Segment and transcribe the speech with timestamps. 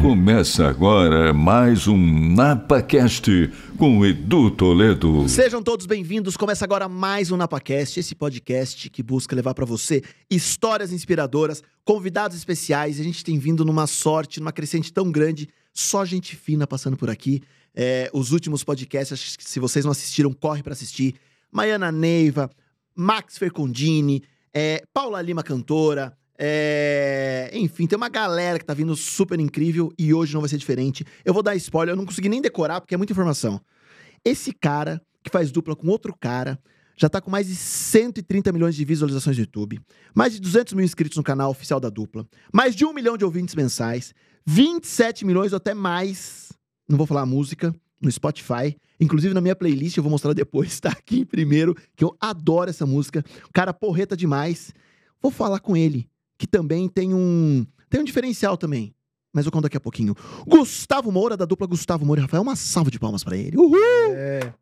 [0.00, 5.28] Começa agora mais um NapaCast com Edu Toledo.
[5.28, 6.36] Sejam todos bem-vindos.
[6.36, 12.36] Começa agora mais um NapaCast, esse podcast que busca levar para você histórias inspiradoras, convidados
[12.36, 13.00] especiais.
[13.00, 17.08] A gente tem vindo numa sorte, numa crescente tão grande, só gente fina passando por
[17.08, 17.42] aqui.
[17.74, 21.14] É, os últimos podcasts, se vocês não assistiram, corre para assistir.
[21.50, 22.50] Maiana Neiva,
[22.94, 27.50] Max Fercondini, é, Paula Lima Cantora, é...
[27.52, 31.04] Enfim, tem uma galera que tá vindo super incrível e hoje não vai ser diferente.
[31.24, 33.60] Eu vou dar spoiler, eu não consegui nem decorar porque é muita informação.
[34.24, 36.58] Esse cara, que faz dupla com outro cara,
[36.96, 39.80] já tá com mais de 130 milhões de visualizações no YouTube,
[40.14, 43.24] mais de 200 mil inscritos no canal oficial da dupla, mais de um milhão de
[43.24, 44.14] ouvintes mensais,
[44.46, 46.52] 27 milhões ou até mais,
[46.88, 48.76] não vou falar a música, no Spotify.
[49.00, 52.70] Inclusive na minha playlist, eu vou mostrar depois, tá aqui em primeiro, que eu adoro
[52.70, 53.24] essa música.
[53.48, 54.72] O cara porreta demais.
[55.20, 56.08] Vou falar com ele
[56.44, 58.94] que também tem um tem um diferencial também.
[59.32, 60.14] Mas eu conto daqui a pouquinho.
[60.46, 63.56] Gustavo Moura, da dupla Gustavo Moura e Rafael, uma salva de palmas para ele.
[63.56, 63.76] Uhul!
[64.14, 64.52] É.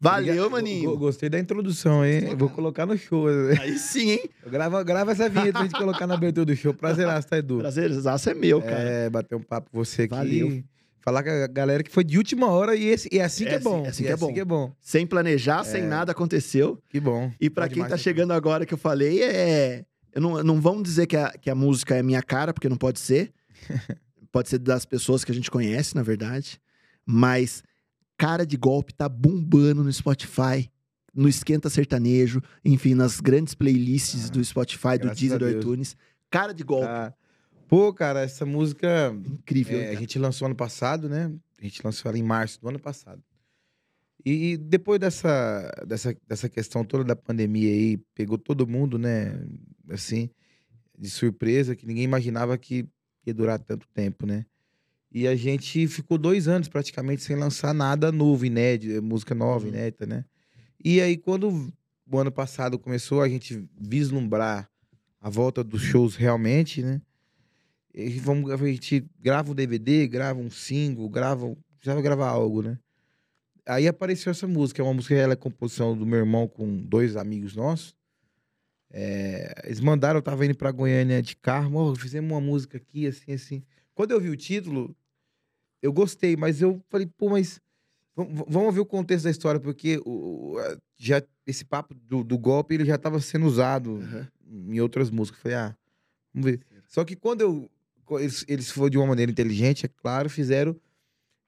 [0.00, 0.96] Valeu, maninho.
[0.96, 2.34] Gostei da introdução, hein?
[2.36, 3.26] Vou colocar no show.
[3.60, 4.30] Aí sim, hein?
[4.50, 6.74] Grava, grava essa vinheta pra gente colocar na abertura do show.
[6.74, 7.58] Prazeraço, tá, Edu?
[7.58, 8.80] Prazerzaço é meu, cara.
[8.80, 10.14] É, bater um papo com você aqui.
[10.14, 10.62] Valeu.
[11.00, 13.50] Falar com a galera que foi de última hora e, esse, e é assim que
[13.50, 13.84] É é, assim- bom.
[13.84, 14.32] é assim que é bom.
[14.34, 14.72] que é bom.
[14.80, 15.86] Sem planejar, sem É.
[15.86, 16.78] nada aconteceu.
[16.88, 17.30] Que bom.
[17.40, 19.84] E pra Bom quem tá chegando agora que eu falei, é.
[20.14, 22.76] Eu não, não vamos dizer que a, que a música é minha cara, porque não
[22.76, 23.32] pode ser.
[24.30, 26.60] pode ser das pessoas que a gente conhece, na verdade.
[27.04, 27.62] Mas
[28.16, 30.70] Cara de Golpe tá bombando no Spotify,
[31.14, 35.96] no Esquenta Sertanejo, enfim, nas grandes playlists do Spotify, do Deezer, do iTunes.
[36.30, 37.12] Cara de Golpe, Ah,
[37.68, 39.80] Pô, cara, essa música incrível.
[39.80, 41.32] é, a gente lançou ano passado, né?
[41.58, 43.22] A gente lançou ela em março do ano passado.
[44.24, 49.44] E depois dessa, dessa, dessa questão toda da pandemia aí, pegou todo mundo, né?
[49.88, 50.30] Assim,
[50.98, 52.86] de surpresa, que ninguém imaginava que
[53.26, 54.44] ia durar tanto tempo, né?
[55.10, 59.72] E a gente ficou dois anos praticamente sem lançar nada novo, inédito, música nova, Uhum.
[59.72, 60.24] inédita, né?
[60.82, 61.72] E aí, quando
[62.10, 64.68] o ano passado começou a gente vislumbrar
[65.20, 67.00] a volta dos shows realmente, né?
[67.94, 72.78] E vamos, a gente grava um DVD, grava um single, grava, precisava gravar algo, né?
[73.66, 77.16] Aí apareceu essa música, é uma música, ela é composição do meu irmão com dois
[77.16, 77.94] amigos nossos.
[78.94, 83.06] É, eles mandaram, eu tava indo pra Goiânia de carro, "Ô, fizemos uma música aqui,
[83.06, 83.62] assim, assim.
[83.94, 84.94] Quando eu vi o título,
[85.80, 87.60] eu gostei, mas eu falei, pô, mas
[88.14, 90.56] vamos ver o contexto da história, porque o,
[90.96, 94.28] já, esse papo do, do golpe, ele já tava sendo usado Aham.
[94.50, 95.40] em outras músicas.
[95.40, 95.76] Falei, ah,
[96.32, 96.60] vamos ver.
[96.86, 97.70] Só que quando eu.
[98.20, 100.76] Eles, eles foram de uma maneira inteligente, é claro, fizeram.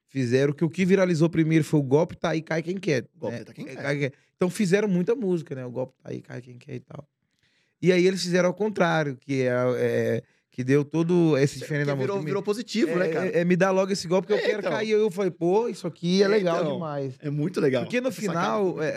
[0.07, 3.03] Fizeram que o que viralizou primeiro foi o golpe, tá aí, cai quem quer.
[3.15, 3.43] O golpe né?
[3.43, 3.81] tá quem É, quer.
[3.83, 4.17] cai quem quer.
[4.35, 5.65] Então fizeram muita música, né?
[5.65, 7.07] O golpe tá aí, cai quem quer e tal.
[7.81, 11.93] E aí eles fizeram ao contrário, que é, é- que deu todo esse diferente da
[11.95, 13.27] Porque virou, virou positivo, é, né, cara?
[13.27, 14.71] É, é me dá logo esse golpe que eu É, quero então.
[14.71, 14.91] cair.
[14.91, 16.73] Eu falei, pô, isso aqui é É, legal então.
[16.75, 17.15] demais.
[17.19, 17.83] É muito legal.
[17.83, 18.89] Porque no Essa final, é, boa, é,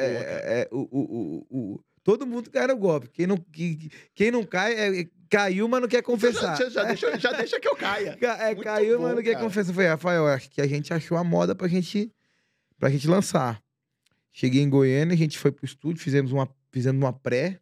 [0.63, 3.09] é, o, o, o, o- todo mundo cai no golpe.
[3.13, 6.57] Quem não, que- quem não cai, é- é- caiu, mas não quer confessar.
[6.57, 8.17] Já, já, deixa, já deixa que eu caia.
[8.21, 9.45] É, caiu, mas bom, não quer cara.
[9.45, 9.75] confessar.
[9.75, 12.11] Foi, Rafael, acho que a gente achou a moda pra gente,
[12.79, 13.61] pra gente lançar.
[14.33, 17.59] Cheguei em Goiânia, a gente foi pro estúdio, fizemos uma, fizemos uma pré.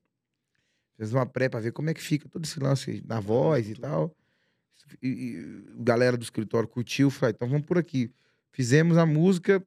[0.96, 3.74] Fizemos uma pré pra ver como é que fica todo esse lance na voz e
[3.74, 4.16] tal.
[5.02, 8.10] E, e galera do escritório curtiu, falei, então vamos por aqui.
[8.50, 9.62] Fizemos a música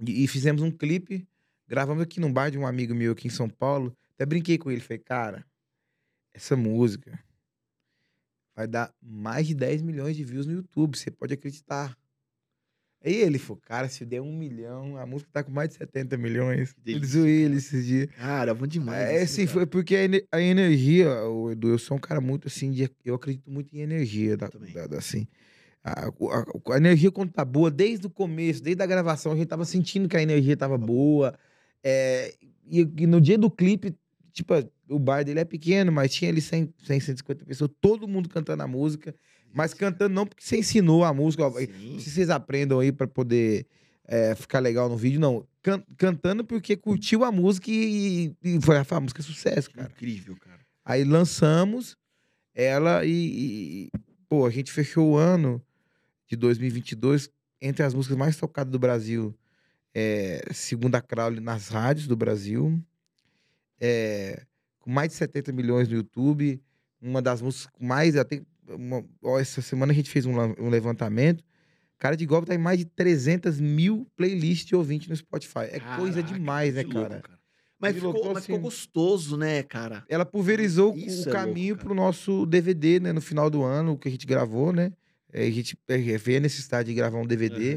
[0.00, 1.26] e, e fizemos um clipe.
[1.68, 3.96] Gravamos aqui num bar de um amigo meu aqui em São Paulo.
[4.14, 5.46] Até brinquei com ele, falei, cara,
[6.32, 7.18] essa música
[8.54, 11.96] vai dar mais de 10 milhões de views no YouTube, você pode acreditar.
[13.04, 16.16] Aí ele falou, cara, se der um milhão, a música tá com mais de 70
[16.16, 16.74] milhões.
[16.86, 18.08] Ele zoou ele esses dias.
[18.16, 18.98] Cara, bom demais.
[19.10, 19.52] É, isso, assim, cara.
[19.52, 22.90] foi porque a, ener- a energia, o Edu, eu sou um cara muito assim, de-
[23.04, 25.26] eu acredito muito em energia, da, da- da- assim.
[25.82, 29.48] A, a- a energia quando tá boa, desde o começo, desde a gravação, a gente
[29.48, 31.38] tava sentindo que a energia tava boa.
[31.82, 32.32] É,
[32.66, 33.94] e, e no dia do clipe,
[34.32, 34.54] tipo,
[34.88, 38.62] o bar dele é pequeno, mas tinha ali 100, 100 150 pessoas, todo mundo cantando
[38.62, 39.14] a música,
[39.54, 41.98] mas cantando não porque você ensinou a música, Sim.
[42.00, 43.66] se vocês aprendam aí pra poder
[44.06, 45.46] é, ficar legal no vídeo, não.
[45.62, 49.90] Can- cantando porque curtiu a música e, e foi a música é sucesso, cara.
[49.90, 50.60] Incrível, cara.
[50.84, 51.96] Aí lançamos
[52.54, 53.10] ela e,
[53.86, 53.90] e-
[54.28, 55.62] pô, a gente fechou o ano
[56.26, 57.30] de 2022
[57.62, 59.34] entre as músicas mais tocadas do Brasil,
[59.94, 62.78] é, segundo a Crowley nas rádios do Brasil,
[63.80, 64.42] é,
[64.80, 66.60] com mais de 70 milhões no YouTube,
[67.00, 68.16] uma das músicas mais
[68.68, 71.42] uma- ó, essa semana a gente fez um, um levantamento.
[71.98, 75.60] Cara de Golpe tá em mais de 300 mil playlists de ouvinte no Spotify.
[75.70, 77.22] É coisa Caraca, demais, né, louco, cara?
[77.78, 78.62] Mas, Colocou ficou, mas ficou assim.
[78.64, 80.04] gostoso, né, cara?
[80.08, 81.86] Ela pulverizou o- Isso o é caminho louco, cara.
[81.86, 83.12] pro nosso DVD, né?
[83.12, 84.92] No final do ano, que a gente gravou, né?
[85.32, 87.74] É, A gente é, veio a necessidade de gravar um DVD.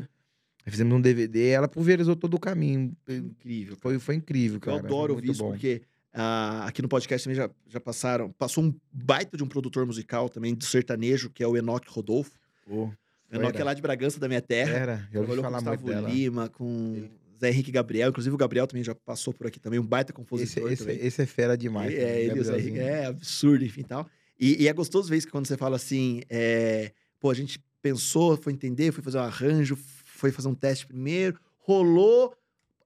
[0.66, 2.96] Aí Fizemos um DVD, ela pulverizou todo o caminho.
[3.08, 3.76] Incrível.
[3.80, 4.78] Foi, foi incrível, Eu cara.
[4.80, 5.52] adoro foi ouvir isso, bom.
[5.52, 5.82] porque
[6.20, 8.32] ah, aqui no podcast também já, já passaram.
[8.32, 12.32] Passou um baita de um produtor musical também do sertanejo, que é o Enoque Rodolfo.
[12.66, 13.62] Pô, O Enoque Era.
[13.62, 14.74] é lá de Bragança, da minha terra.
[14.76, 16.08] era, ouvi Trabalhou com Gustavo.
[16.10, 17.08] Lima, com
[17.40, 18.10] Zé Henrique Gabriel.
[18.10, 21.06] Inclusive o Gabriel também já passou por aqui também, um baita Esse, compositor esse, também.
[21.06, 21.94] esse é fera demais.
[21.94, 22.58] Ele- é, ele, o Zé.
[22.58, 24.10] Henrique, é absurdo, enfim tal.
[24.40, 27.60] E, e é gostoso ver isso que quando você fala assim, é, pô, a gente
[27.82, 32.36] pensou, foi entender, foi fazer um arranjo, foi fazer um teste primeiro, rolou,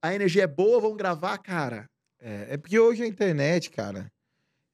[0.01, 1.89] a energia é boa, vamos gravar, cara.
[2.21, 4.11] É, é porque hoje a internet, cara,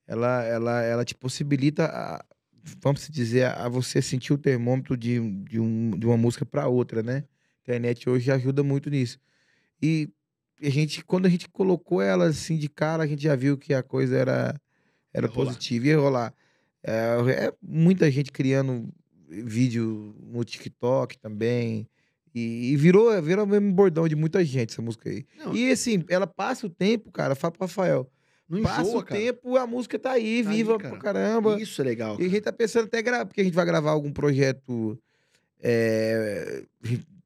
[0.08, 2.26] ela, ela, ela te possibilita, a-
[2.84, 7.02] vamos dizer, a você sentir o termômetro de, de, um, de uma música para outra,
[7.02, 7.24] né?
[7.60, 9.20] A internet hoje ajuda muito nisso.
[9.82, 10.10] E
[10.62, 13.74] a gente, quando a gente colocou ela assim de cara, a gente já viu que
[13.74, 14.62] a coisa era,
[15.14, 15.46] era Ia rolar.
[15.54, 16.34] positiva, ia rolar.
[16.84, 18.90] É, é muita gente criando
[19.30, 21.88] vídeo no TikTok também.
[22.38, 25.26] E, virou, virou o mesmo bordão de muita gente essa música aí.
[25.38, 28.10] Não, E assim, ela passa o tempo, cara, fala pro Rafael.
[28.50, 29.20] não passa enjoa, o cara.
[29.22, 30.90] tempo, a música tá aí, Tá aí, viva cara.
[30.92, 31.62] pra caramba.
[31.62, 32.18] Isso é legal.
[32.20, 34.98] E a gente tá pensando até gravar, porque a gente vai gravar algum projeto,
[35.62, 36.64] é,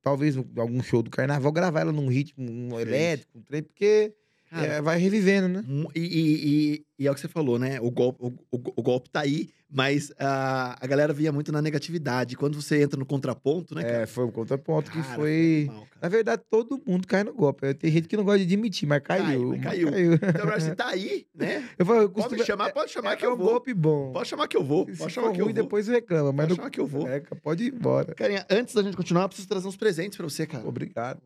[0.01, 4.13] talvez um- algum show do carnaval, gravar ela num ritmo um elétrico, um trem, porque
[4.51, 5.63] Cara, é, vai revivendo, né?
[5.95, 6.45] E, e-
[6.75, 7.79] e- e é o que você falou, né?
[7.79, 12.35] O golpe, o, o- golpe tá aí, mas ah, a galera via muito na negatividade.
[12.35, 13.97] Quando você entra no contraponto, né, cara?
[14.03, 15.67] É, foi o contraponto que Cara, foi.
[15.69, 15.99] animal, cara.
[16.01, 17.73] Na verdade, todo mundo cai no golpe.
[17.75, 19.39] Tem gente que não gosta de admitir, mas Cai, caiu.
[19.47, 19.89] mas mas caiu.
[19.89, 20.13] caiu.
[20.15, 21.69] Então, você tá aí, né?
[21.79, 23.51] Eu falo, eu Pode costumo- me chamar, pode chamar é, que é eu um vou.
[23.51, 24.11] golpe bom.
[24.11, 24.81] Pode chamar que eu vou.
[24.81, 25.53] Se Pode for chamar que eu vou.
[25.53, 27.07] depois reclama, mas Pode não chamar que eu vou.
[27.07, 28.13] É, pode ir embora.
[28.15, 30.67] Carinha, antes da gente continuar, eu preciso trazer uns presentes pra você, cara.
[30.67, 31.21] Obrigado.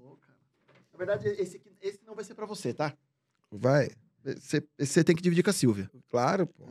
[0.94, 2.94] Na verdade, esse, esse não vai ser pra você, tá?
[3.51, 3.89] Vai.
[4.80, 5.89] Você, tem que dividir com a Silvia.
[6.09, 6.65] Claro, pô.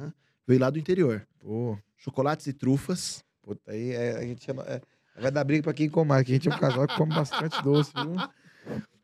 [0.47, 1.27] Veio lá do interior.
[1.39, 3.25] Pô, Chocolates e trufas.
[3.43, 4.63] puta, aí é, a gente chama.
[4.65, 4.81] é,
[5.21, 7.15] vai dar briga pra quem come mais, que a gente é um casal que come
[7.15, 8.15] bastante doce, viu?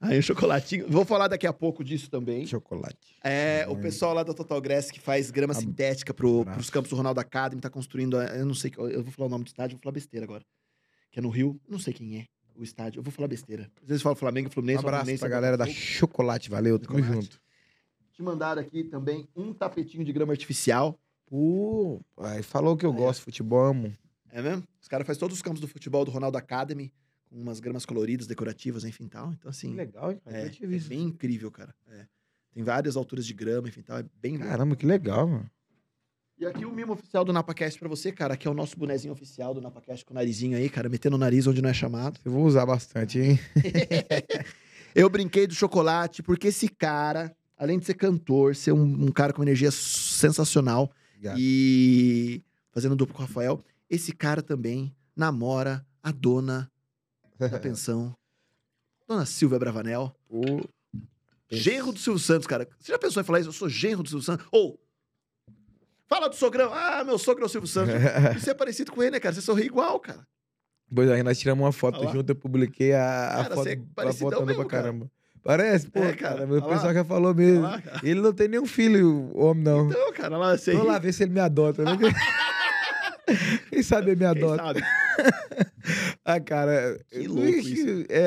[0.00, 0.88] Aí o chocolatinho.
[0.88, 2.46] Vou falar daqui a pouco disso também.
[2.46, 3.16] Chocolate.
[3.22, 6.90] É, o pessoal lá da Total Grass que faz grama Ab- sintética pro, pros campos
[6.90, 9.48] do Ronaldo Academy, tá construindo, a- eu não sei, eu vou falar o nome do
[9.48, 10.42] estádio, vou falar besteira agora.
[11.12, 12.24] Que é no Rio, não sei quem é
[12.56, 13.70] o estádio, eu vou falar besteira.
[13.82, 15.66] Às vezes falo Flamengo, Um Fluminense, abraço Fluminense, pra galera da.
[15.66, 17.38] Chocolate, valeu, tamo junto.
[18.20, 21.00] Te mandaram aqui também um tapetinho de grama artificial.
[21.24, 23.96] Pô, aí falou que eu gosto de futebol, amo.
[24.30, 24.62] É mesmo?
[24.78, 26.92] Os caras fazem todos os campos do futebol do Ronaldo Academy,
[27.30, 29.32] com umas gramas coloridas, decorativas, enfim tal.
[29.32, 30.20] Então, assim, legal, hein?
[30.26, 31.74] é, é bem incrível, cara.
[31.88, 32.04] É.
[32.52, 34.48] Tem várias alturas de grama, enfim tal, é bem legal.
[34.50, 35.50] Caramba, que legal, mano.
[36.36, 38.34] E aqui o mimo oficial do NapaCast pra você, cara.
[38.34, 40.90] Aqui é o nosso bonezinho oficial do NapaCast com o narizinho aí, cara.
[40.90, 42.20] Metendo o nariz onde não é chamado.
[42.22, 43.38] Eu vou usar bastante, hein?
[44.94, 49.34] Eu brinquei do chocolate porque esse cara, além de ser cantor, ser um, um cara
[49.34, 51.36] com energia sensacional Obrigado.
[51.38, 52.42] e
[52.72, 56.72] fazendo duplo com o Rafael, esse cara também namora a dona
[57.38, 58.16] da pensão,
[59.06, 60.16] dona Silvia Bravanel.
[60.26, 60.66] Pô,
[61.50, 62.66] Genro do Silvio Santos, cara.
[62.78, 63.48] Você já pensou em falar isso?
[63.48, 64.46] Eu sou genro do Silvio Santos?
[64.52, 64.80] Ou,
[66.06, 66.72] fala do sogrão.
[66.72, 67.92] Ah, meu sogro é o Silvio Santos.
[68.40, 69.34] Você é parecido com ele, né, cara?
[69.34, 70.24] Você sorri igual, cara.
[70.94, 72.12] Pois aí, nós tiramos uma foto lá.
[72.12, 75.10] junto, eu publiquei a, a Cara, foto, você é a parecidão foto andou pra cara.
[75.42, 75.88] Parece?
[75.88, 76.60] Pô, É, cara, lá.
[76.68, 77.62] pessoal já falou mesmo.
[77.62, 77.82] lá.
[78.02, 79.88] Ele não tem nenhum filho, homem, não.
[79.88, 80.72] Então, cara, lá você.
[80.72, 81.92] Vamos lá ver se ele me adota, né?
[83.70, 84.62] Quem sabe ele me Quem adota.
[84.62, 84.82] sabe?
[86.24, 87.00] Ah, cara.
[87.10, 88.04] Que louco isso.
[88.08, 88.20] É,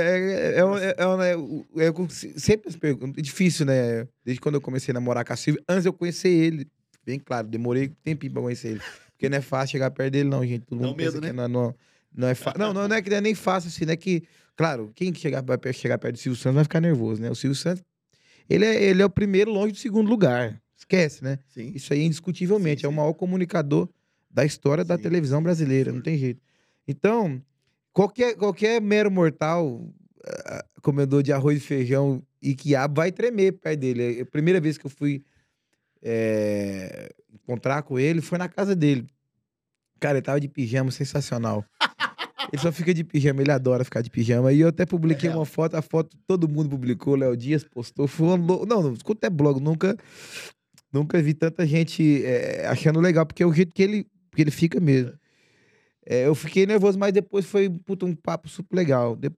[0.55, 3.17] é, é, um- é, é, um- é, um- é um- sempre as perguntas.
[3.17, 4.05] É difícil, né?
[4.25, 6.67] Desde quando eu comecei a namorar com a Silvia, antes eu conhecer ele.
[7.05, 8.81] Bem claro, demorei um tempinho pra conhecer ele.
[9.11, 10.65] Porque não é fácil chegar perto dele, não, gente.
[10.65, 11.33] Todo um mundo pensa medo, que né?
[11.33, 11.75] não, não,
[12.15, 12.33] não é.
[12.57, 13.95] Não, não, não é que não é nem fácil, assim, né?
[13.95, 14.23] Que,
[14.55, 17.29] claro, quem que chegar, vai chegar perto do Silvio Santos vai ficar nervoso, né?
[17.29, 17.83] O Silvio Santos,
[18.49, 20.61] ele é, ele é o primeiro longe do segundo lugar.
[20.77, 21.39] Esquece, né?
[21.47, 21.71] Sim.
[21.73, 22.97] Isso aí, indiscutivelmente, Sim, é o sim.
[22.97, 23.89] maior comunicador
[24.29, 25.03] da história da Sim.
[25.03, 26.41] televisão brasileira, não tem jeito.
[26.87, 27.41] Então,
[27.93, 29.87] qualquer, qualquer mero mortal,
[30.25, 34.21] ah, comedor de arroz e feijão e quiabo, vai tremer perto dele.
[34.21, 35.23] A primeira vez que eu fui
[36.01, 39.07] é, encontrar com ele foi na casa dele.
[39.99, 41.63] Cara, ele tava de pijama, sensacional.
[42.51, 44.51] Ele só fica de pijama, ele adora ficar de pijama.
[44.53, 48.07] E eu até publiquei É uma foto, a foto todo mundo publicou, Léo Dias postou.
[48.07, 49.97] Foi lou- Não, não, escuta é blog, nunca,
[50.91, 54.51] nunca vi tanta gente é, achando legal, porque é o jeito que ele, que ele
[54.51, 55.13] fica mesmo.
[56.05, 59.15] É, eu fiquei nervoso, mas depois foi puta, um papo super legal.
[59.15, 59.37] Depois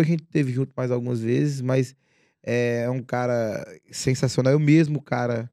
[0.00, 1.94] a gente teve junto mais algumas vezes, mas
[2.42, 4.52] é um cara sensacional.
[4.52, 5.50] É o mesmo cara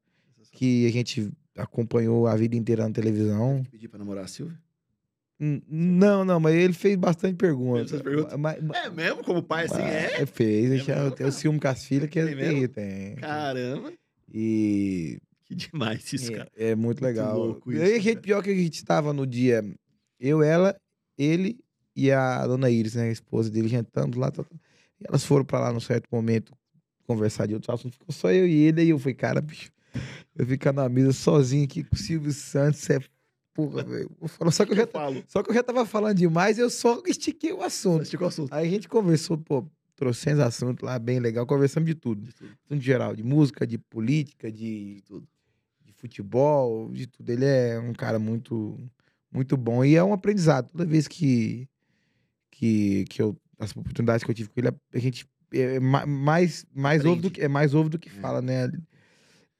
[0.52, 3.64] que a gente acompanhou a vida inteira na televisão.
[3.70, 4.56] Pedir pra namorar a Silvia?
[5.40, 8.00] Hum, Não, não, mas ele fez bastante perguntas.
[8.00, 8.38] Perguntas?
[8.38, 9.22] Mas, mas- É mesmo?
[9.24, 10.20] Como pai, assim, é?
[10.20, 10.70] mas fez.
[10.72, 11.30] É já tem cara?
[11.32, 12.68] ciúme com as filhas que Tem tem, mesmo?
[12.68, 13.14] tem.
[13.16, 13.92] Caramba.
[14.32, 16.50] E Que demais isso, cara.
[16.56, 17.36] é, é muito legal.
[17.36, 18.20] louco e isso, aí, cara.
[18.20, 19.62] pior que a gente estava no dia,
[20.20, 20.76] eu, ela,
[21.18, 21.58] ele
[21.96, 24.30] e a dona Iris, né, a esposa dele, jantando lá.
[24.30, 24.50] tá, tá.
[25.00, 26.52] E elas foram pra lá num certo momento
[27.06, 27.98] conversar de outros assuntos.
[27.98, 28.80] Ficou só eu e ele.
[28.80, 29.70] Aí eu falei, cara, bicho,
[30.36, 32.98] eu ficar na mesa sozinho aqui com o Silvio Santos, é
[33.54, 34.10] porra, velho.
[34.52, 34.86] Só que eu já
[35.28, 38.02] só que eu já tava falando demais, eu só estiquei o assunto.
[38.02, 38.52] Esticou o assunto.
[38.52, 39.64] Aí a gente conversou, pô,
[39.96, 42.28] trouxemos assunto lá bem legal, conversamos de tudo.
[42.28, 45.02] Assunto geral, de música, de política, de,
[45.84, 47.30] de futebol, de tudo.
[47.30, 48.78] Ele é um cara muito,
[49.32, 50.70] muito bom e é um aprendizado.
[50.70, 51.68] Toda vez que,
[52.50, 56.66] que, que eu, as oportunidades que eu tive com ele, a gente é ma- mais,
[56.74, 57.34] mais ouve do Aprende.
[57.40, 58.12] que, é mais ouve do que É.
[58.12, 58.68] fala, né?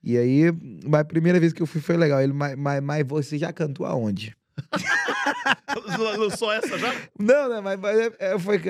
[0.05, 0.53] E aí,
[0.85, 2.21] mas a primeira vez que eu fui foi legal.
[2.21, 4.37] Ele, mas, mas, mas você já cantou aonde?
[6.19, 6.93] Lançou essa já?
[7.19, 8.61] Não, não, mas, mas é, é, foi.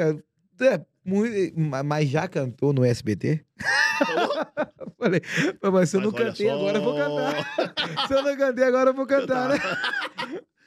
[0.61, 3.45] É, muito, ma- mas já cantou no SBT?
[4.99, 5.21] Falei,
[5.61, 6.55] "Pô, mas se eu não Mas olha cantei, só.
[6.55, 8.07] agora eu vou cantar.
[8.09, 9.57] se eu não cantei, agora eu vou cantar, né?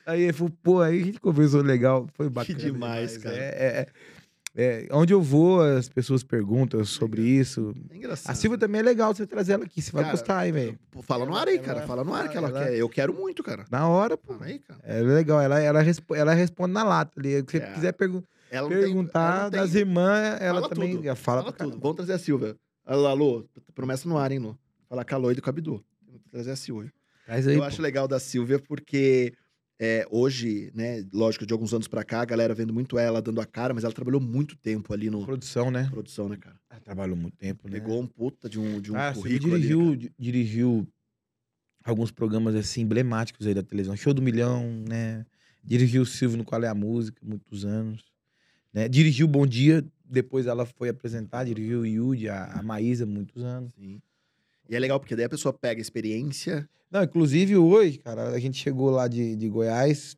[0.05, 2.59] Aí ele falou, pô, aí a gente conversou legal, foi bacana.
[2.59, 3.35] demais, cara.
[3.35, 3.87] É, é,
[4.57, 7.73] é, é, onde eu vou, as pessoas perguntam sobre isso.
[7.91, 8.31] É engraçado.
[8.31, 10.79] A Silvia também é legal você trazer ela aqui, você vai Cara, gostar, hein, velho?
[11.03, 11.81] Fala no ar aí, cara.
[11.85, 12.75] Fala no ar que ela, ela- quer.
[12.75, 13.65] Eu quero muito, cara.
[13.69, 14.33] Na hora, pô.
[14.33, 14.79] Fala aí, cara.
[14.83, 17.35] É legal, ela, ela, respo- ela responde na lata ali.
[17.41, 17.71] Se você É.
[17.73, 21.79] quiser pergun- tem- perguntar tem- das irmãs, ela Fala também tudo, fala, Fala pra tudo.
[21.79, 22.55] Vamos trazer a Silvia.
[22.85, 23.45] Alô, alô,
[23.75, 24.57] promessa no ar, hein, Lu?
[24.89, 25.83] Falar com a Loida e com a Bidu.
[26.07, 26.91] Vamos trazer a Silvia.
[27.27, 27.63] Aí, Eu pô.
[27.65, 29.33] acho legal da Silvia porque
[29.79, 33.39] é, hoje, né, lógico, de alguns anos pra cá, a galera vendo muito ela dando
[33.39, 35.87] a cara, mas ela trabalhou muito tempo ali no Produção, né?
[35.91, 36.59] produção, né, cara?
[36.69, 37.79] Ela trabalhou muito tempo, né?
[37.79, 40.87] Pegou um puta de um, de um ah, currículo ali, dirigiu, di- dirigiu
[41.83, 43.95] alguns programas assim emblemáticos aí da televisão.
[43.95, 45.25] Show do Milhão, né?
[45.63, 48.03] Dirigiu o Silvio no Qual é a Música, muitos anos.
[48.73, 48.87] Né?
[48.87, 53.73] Dirigiu Bom Dia, depois ela foi apresentar, dirigiu o Yudi, a, a Maísa, muitos anos.
[53.75, 54.01] Sim.
[54.69, 56.67] E é legal porque daí a pessoa pega a experiência.
[56.89, 60.15] Não, inclusive hoje, cara, a gente chegou lá de, de Goiás,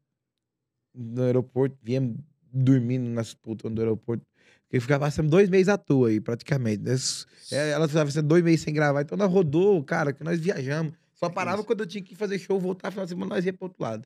[0.93, 2.17] no aeroporto, viemos
[2.51, 4.25] dormindo nas poltronas do aeroporto,
[4.67, 6.83] porque ficava passando dois meses à toa aí, praticamente.
[6.83, 6.95] né?
[7.51, 10.93] É, ela estava sendo dois meses sem gravar, então nós rodou, cara, que nós viajamos.
[11.13, 11.65] Só parava Isso.
[11.67, 14.05] quando eu tinha que fazer show, voltar, final de semana, nós ia pro outro lado.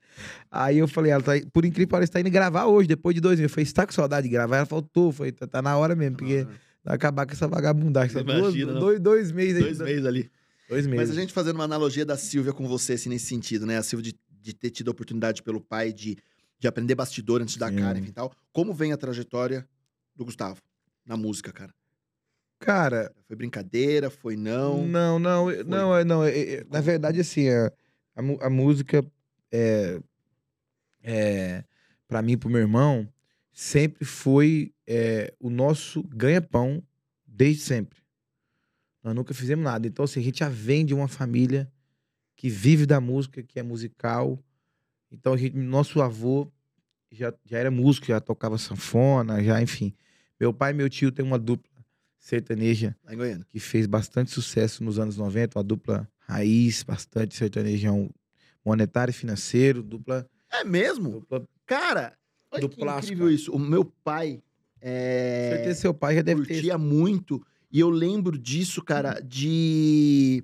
[0.49, 3.21] Aí eu falei, ela tá, por incrível que pareça, tá indo gravar hoje, depois de
[3.21, 3.51] dois meses.
[3.51, 4.57] Eu falei, você tá com saudade de gravar?
[4.57, 8.23] Ela faltou, foi, tá, tá na hora mesmo, porque vai acabar com essa vagabundagem.
[8.23, 8.79] Duas- Imagina, não.
[8.79, 9.83] dois, dois meses Dois ainda.
[9.85, 10.31] meses ali.
[10.69, 11.07] Dois meses.
[11.09, 13.77] Mas a gente fazendo uma analogia da Silvia com você, assim, nesse sentido, né?
[13.77, 16.17] A Silvia de, de ter tido a oportunidade pelo pai de,
[16.59, 17.75] de aprender bastidor antes da Sim.
[17.77, 18.33] cara, enfim e tal.
[18.51, 19.67] Como vem a trajetória
[20.15, 20.61] do Gustavo
[21.05, 21.73] na música, cara?
[22.59, 24.09] Cara, Foi brincadeira?
[24.09, 24.87] Foi não?
[24.87, 25.63] Não, não, Foi.
[25.63, 26.23] não, é- não.
[26.23, 27.67] é- é- na verdade, assim, a,
[28.15, 29.05] a, a música
[29.51, 29.99] é,
[31.03, 31.63] é
[32.07, 33.07] para mim, e pro meu irmão,
[33.53, 36.83] sempre foi é, o nosso ganha-pão
[37.25, 37.99] desde sempre.
[39.03, 39.87] Nós nunca fizemos nada.
[39.87, 41.71] Então, assim, a gente já vem de uma família
[42.35, 44.43] que vive da música, que é musical.
[45.11, 46.51] Então, a gente, nosso avô
[47.11, 49.93] já, já era músico, já tocava sanfona, já, enfim.
[50.39, 51.71] Meu pai e meu tio têm uma dupla
[52.17, 52.95] sertaneja
[53.49, 58.09] que fez bastante sucesso nos anos 90, uma dupla raiz, bastante sertanejão
[58.65, 61.19] monetário e financeiro, dupla, É mesmo?
[61.19, 62.17] dupla Cara,
[62.53, 63.51] olha Do que plástico, incrível isso.
[63.51, 64.41] O meu pai
[64.81, 67.41] é, certeza seu pai já deve ter curtia muito.
[67.71, 70.43] E eu lembro disso, cara, de...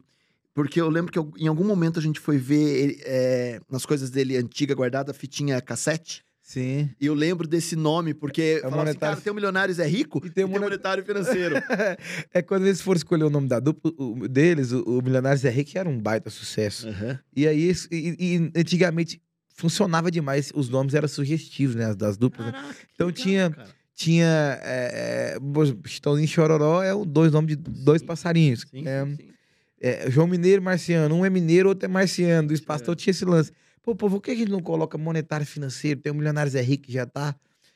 [0.53, 4.09] Porque eu lembro que eu- em algum momento a gente foi ver é, nas coisas
[4.09, 6.23] dele antiga, guardada, fitinha cassete.
[6.41, 6.89] Sim.
[6.99, 9.85] E eu lembro desse nome, porque o falava assim, monetário- cara, tem o Milionários é
[9.87, 11.55] rico E tem monet- Monetário Financeiro.
[12.33, 15.49] é quando eles foram escolher o nome da dupla o- deles, o, o Milionários é
[15.51, 16.87] Rico era um baita sucesso.
[16.89, 17.19] Aham.
[17.35, 19.21] E aí, e, e antigamente
[19.59, 22.47] funcionava demais, os nomes eram sugestivos, né, as das duplas.
[22.47, 22.51] né?
[22.53, 23.79] Caraca, que Então legal, tinha- cara.
[23.93, 28.65] Tinha é, é, Chitãozinho Chororó, é o dois nomes de dois Sim, passarinhos.
[28.71, 29.29] Sim, É, sim.
[29.81, 31.13] É, João Mineiro e Marciano.
[31.15, 32.47] Um é mineiro, outro é marciano.
[32.47, 32.85] Do espaço É.
[32.85, 33.51] todo tinha esse lance.
[33.83, 35.99] Pô, pô, por que a gente não coloca monetário financeiro?
[35.99, 37.33] Tem o Milionários é Rico que já tá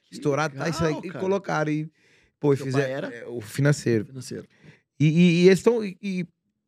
[0.10, 0.88] Que estourado, tá isso aí.
[0.94, 1.20] legal, E cara.
[1.20, 1.72] colocaram.
[1.74, 1.90] E,
[2.40, 4.06] pô, e fizeram é, o financeiro.
[4.06, 4.46] Financeiro.
[4.98, 5.84] E, e, e eles estão.
[5.84, 6.26] E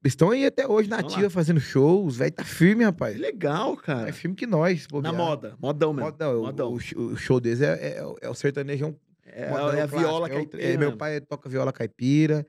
[0.08, 2.18] estão aí até hoje na ativa fazendo shows.
[2.18, 3.18] Velho, tá firme, Que rapaz.
[3.18, 4.10] legal, cara.
[4.10, 4.84] É firme que nós.
[4.84, 5.14] Na bobear.
[5.16, 5.58] moda.
[5.60, 6.10] Modão mesmo.
[6.12, 6.74] Moda, o- Modão.
[6.74, 8.96] O, show- o show deles é, é, é o sertanejão
[9.26, 10.64] É, modão é a clássico, viola é o- caipira.
[10.64, 12.46] é, meu pai toca viola caipira.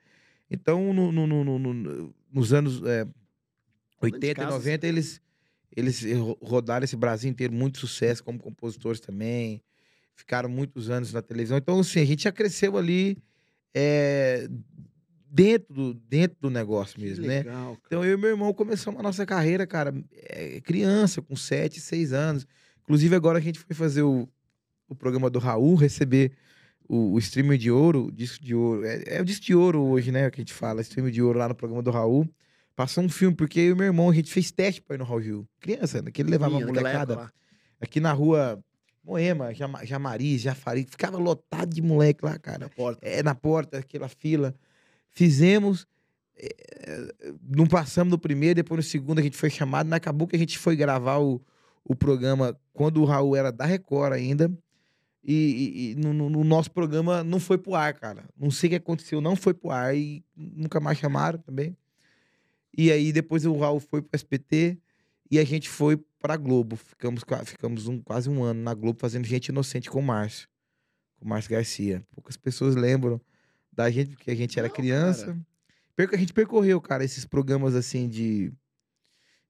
[0.51, 3.11] Então, no, no- no- no- no- nos anos é, de
[4.03, 4.51] 80 e casa.
[4.57, 5.21] 90, eles,
[5.77, 9.63] eles ro- rodaram esse Brasil inteiro, muito sucesso como compositores também.
[10.15, 11.59] Ficaram muitos anos na televisão.
[11.59, 13.19] Então, assim, a gente já cresceu ali
[13.75, 14.49] é,
[15.37, 17.39] dentro, do, dentro do negócio Que mesmo, né?
[17.39, 17.81] legal, cara.
[17.87, 22.13] Então, eu e meu irmão começamos a nossa carreira, cara, é, criança, com 7, 6
[22.13, 22.47] anos.
[22.83, 24.29] Inclusive, agora a gente foi fazer o,
[24.89, 26.33] o programa do Raul, receber
[26.89, 28.85] o, o streamer de ouro, o disco de ouro.
[28.85, 30.31] É, é o disco de ouro hoje, né?
[30.31, 32.29] Que a gente fala, streamer de ouro lá no programa do Raul.
[32.75, 35.05] Passou um filme, porque eu e meu irmão, a gente fez teste pra ir no
[35.05, 35.49] Raul Gil.
[35.61, 36.11] Criança, né?
[36.11, 37.33] Que ele levava uma Naquela molecada.
[37.81, 38.63] aqui na rua
[39.03, 42.59] Moema, Jama- Jamari, Jafari, ficava lotado de moleque lá, cara.
[42.59, 43.01] Na porta.
[43.07, 44.55] É, na porta, aquela fila.
[45.17, 45.87] Fizemos,
[46.37, 50.37] é, não passamos no primeiro, depois no segundo a gente foi chamado, mas acabou que
[50.37, 51.41] a gente foi gravar o,
[51.83, 54.53] o programa quando o Raul era da Record ainda.
[55.25, 58.29] E, e- e no, no- no nosso programa não foi pro ar, cara.
[58.39, 61.75] Não sei o que aconteceu, não foi pro ar e nunca mais chamaram também.
[62.77, 64.79] E aí depois o Raul foi pro SPT
[65.31, 66.77] e a gente foi pra Globo.
[66.77, 70.47] Ficamos, ficamos um, quase um ano na Globo fazendo Gente Inocente com o Márcio.
[71.19, 72.05] Com o Márcio Garcia.
[72.15, 73.19] Poucas pessoas lembram
[73.77, 75.27] da gente, porque a gente era Não, criança.
[75.99, 76.11] cara.
[76.13, 78.53] A gente percorreu, cara, esses programas assim de.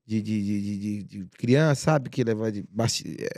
[0.08, 2.08] De, de, de, de- de- criança, sabe?
[2.08, 2.64] Que leva de.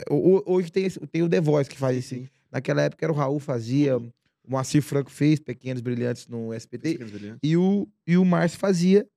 [0.09, 2.15] ho- Hoje tem, esse- tem o The Voice que faz esse.
[2.15, 2.27] Sim.
[2.51, 4.11] Naquela época era o Raul fazia, o
[4.47, 6.97] Moacir Franco fez Pequenos Brilhantes no SPT.
[6.99, 7.39] Brilhantes.
[7.41, 9.07] E o, e o Márcio fazia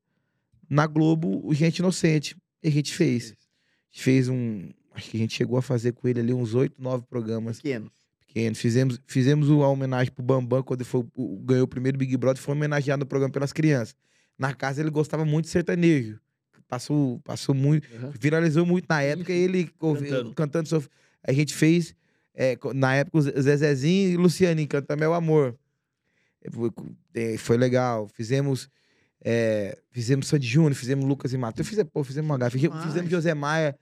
[0.69, 2.35] na Globo o Gente Inocente.
[2.63, 3.25] E a gente fez.
[3.33, 3.35] A
[3.93, 4.71] gente fez um.
[4.95, 7.93] Acho que a gente chegou a fazer com ele ali uns oito, nove programas Pequenos.
[8.55, 12.43] Fizemos, fizemos uma homenagem pro Bambam quando foi, o- ganhou o primeiro Big Brother.
[12.43, 13.95] Foi homenageado no programa pelas crianças.
[14.39, 16.19] Na casa ele gostava muito de sertanejo.
[16.69, 17.87] Passou, passou muito.
[17.97, 18.13] Aham.
[18.19, 19.33] Viralizou muito na época.
[19.33, 20.35] ele Cantando.
[20.35, 20.69] cantando.
[20.69, 20.89] sof-
[21.23, 21.95] A gente fez,
[22.35, 25.55] é, na época, o Zezezinho e Lucianinho cantando Meu Amor.
[26.43, 26.71] É, Foi,
[27.15, 28.09] é, foi legal.
[28.15, 28.69] Fizemos.
[29.25, 31.69] é, fizemos Sandy Júnior, fizemos Lucas e Matheus.
[31.69, 32.59] Fiz, pô, fizemos uma gafa.
[32.59, 32.85] Demais.
[32.87, 33.79] Fizemos José Maia,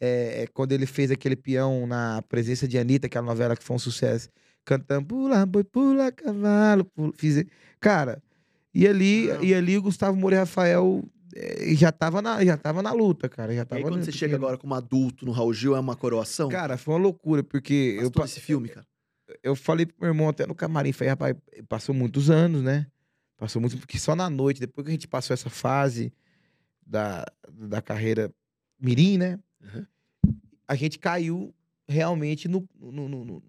[0.00, 3.78] é, quando ele fez aquele peão na presença de Anitta, aquela novela que foi um
[3.78, 4.28] sucesso.
[4.64, 6.84] Cantando Pula, boi, pula, cavalo.
[6.84, 7.12] Pula.
[7.16, 7.44] Fiz,
[7.78, 8.22] cara,
[8.74, 9.42] e ali, Não.
[9.44, 11.02] e ali o Gustavo e Rafael
[11.34, 13.54] é, já tava na, já tava na luta, cara.
[13.54, 15.96] Já E tava aí, quando você chega agora como adulto no Raul Gil, é uma
[15.96, 16.48] coroação?
[16.48, 18.86] Cara, foi uma loucura, porque Mas eu, todo pa- esse filme, cara.
[19.42, 21.34] eu falei pro meu irmão até no camarim, falei, rapaz,
[21.68, 22.86] passou muitos anos, né?
[23.36, 26.12] Passou muito, porque só na noite, depois que a gente passou essa fase
[26.86, 28.30] da, da carreira
[28.80, 29.38] mirim, né?
[29.62, 29.86] Uhum.
[30.66, 31.54] A gente caiu
[31.88, 33.42] realmente no, no, no, no,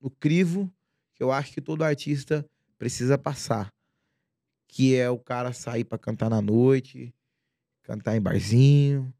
[0.00, 0.72] no- crivo
[1.14, 2.44] que eu acho que todo artista
[2.78, 3.72] precisa passar.
[4.68, 7.14] Que é o cara sair pra cantar na noite,
[7.82, 9.12] cantar em barzinho.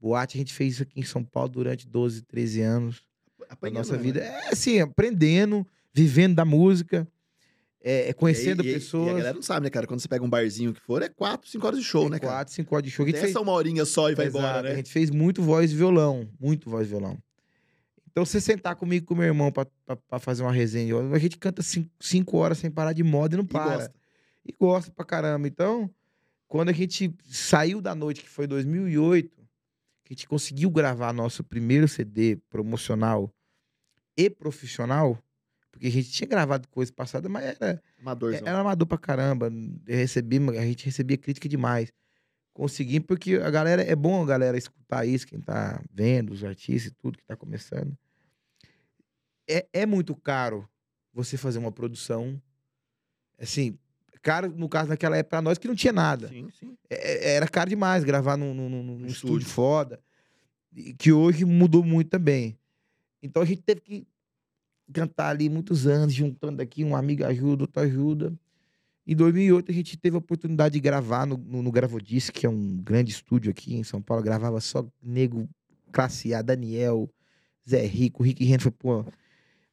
[0.00, 3.02] Boate, a gente fez isso aqui em São Paulo durante 12, 13 anos
[3.48, 4.20] Apanhando, nossa né, vida.
[4.20, 4.32] mano?
[4.32, 7.06] É assim, aprendendo, vivendo da música,
[7.82, 9.08] é, é conhecendo E e- pessoas.
[9.08, 9.86] E a galera não sabe, né, cara?
[9.86, 12.32] Quando você pega um barzinho que for, é quatro, cinco horas de show, né, cara?
[12.34, 13.04] Quatro, cinco horas de show.
[13.06, 14.76] A Tem fez, uma horinha só e vai Exato, embora, A né?
[14.76, 16.28] gente fez muito voz e violão.
[16.40, 17.18] Muito voz e violão.
[18.10, 21.18] Então, você sentar comigo e com meu irmão pra, pra, pra fazer uma resenha, a
[21.18, 23.74] gente canta cinco, cinco horas sem parar de moda e não E para.
[23.76, 23.94] gosta.
[24.46, 25.48] E gosta pra caramba.
[25.48, 25.90] Então,
[26.46, 29.30] quando a gente saiu da noite, que foi 2008,
[30.04, 33.32] que a gente conseguiu gravar nosso primeiro CD promocional
[34.14, 35.18] e profissional,
[35.72, 38.46] porque a gente tinha gravado coisas passadas, mas era, Amadorzão.
[38.46, 39.50] era amador pra caramba.
[39.86, 41.90] Eu recebi, a gente recebia crítica demais.
[42.52, 46.92] Conseguimos, porque a galera, é bom a galera escutar isso, quem tá vendo, os artistas
[46.92, 47.96] e tudo que tá começando.
[49.48, 50.68] É, é muito caro
[51.12, 52.40] você fazer uma produção,
[53.38, 53.76] assim,
[54.22, 56.28] caro, no caso, naquela época, pra nós que não tinha nada.
[56.28, 56.76] Sim, sim.
[56.88, 59.48] É- é- era caro demais gravar num, num- num- num Um estúdio.
[59.48, 60.00] foda,
[60.98, 62.56] que hoje mudou muito também.
[63.22, 64.06] Então a gente teve que
[64.92, 68.32] cantar ali muitos anos, juntando aqui, um amigo ajuda, outro ajuda.
[69.06, 72.48] Em 2008 a gente teve a oportunidade de gravar no, no, no Gravodisc, que é
[72.48, 75.48] um grande estúdio aqui em São Paulo, gravava só nego
[75.90, 77.10] classe A, Daniel,
[77.68, 79.04] Zé Rico, Rick Henry, foi, pô,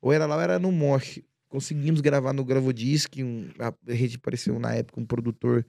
[0.01, 1.21] ou era lá ou era no Mosh.
[1.47, 5.65] Conseguimos gravar no Gravodisc, um, a, gente apareceu na época um produtor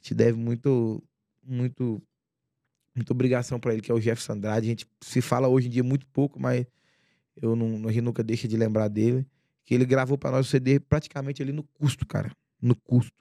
[0.00, 1.02] te deve muito,
[1.42, 2.00] muito,
[2.94, 4.66] muita obrigação pra ele, que é o Jefferson Andrade.
[4.66, 6.66] A gente se fala hoje em dia muito pouco, mas
[7.40, 9.26] eu não, a gente nunca deixa de lembrar dele.
[9.64, 12.30] Que ele gravou pra nós o CD praticamente ali no custo, cara.
[12.60, 13.12] No custo.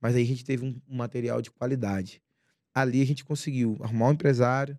[0.00, 2.20] Mas aí a gente teve um, um material de qualidade.
[2.74, 4.76] Ali a gente conseguiu arrumar um empresário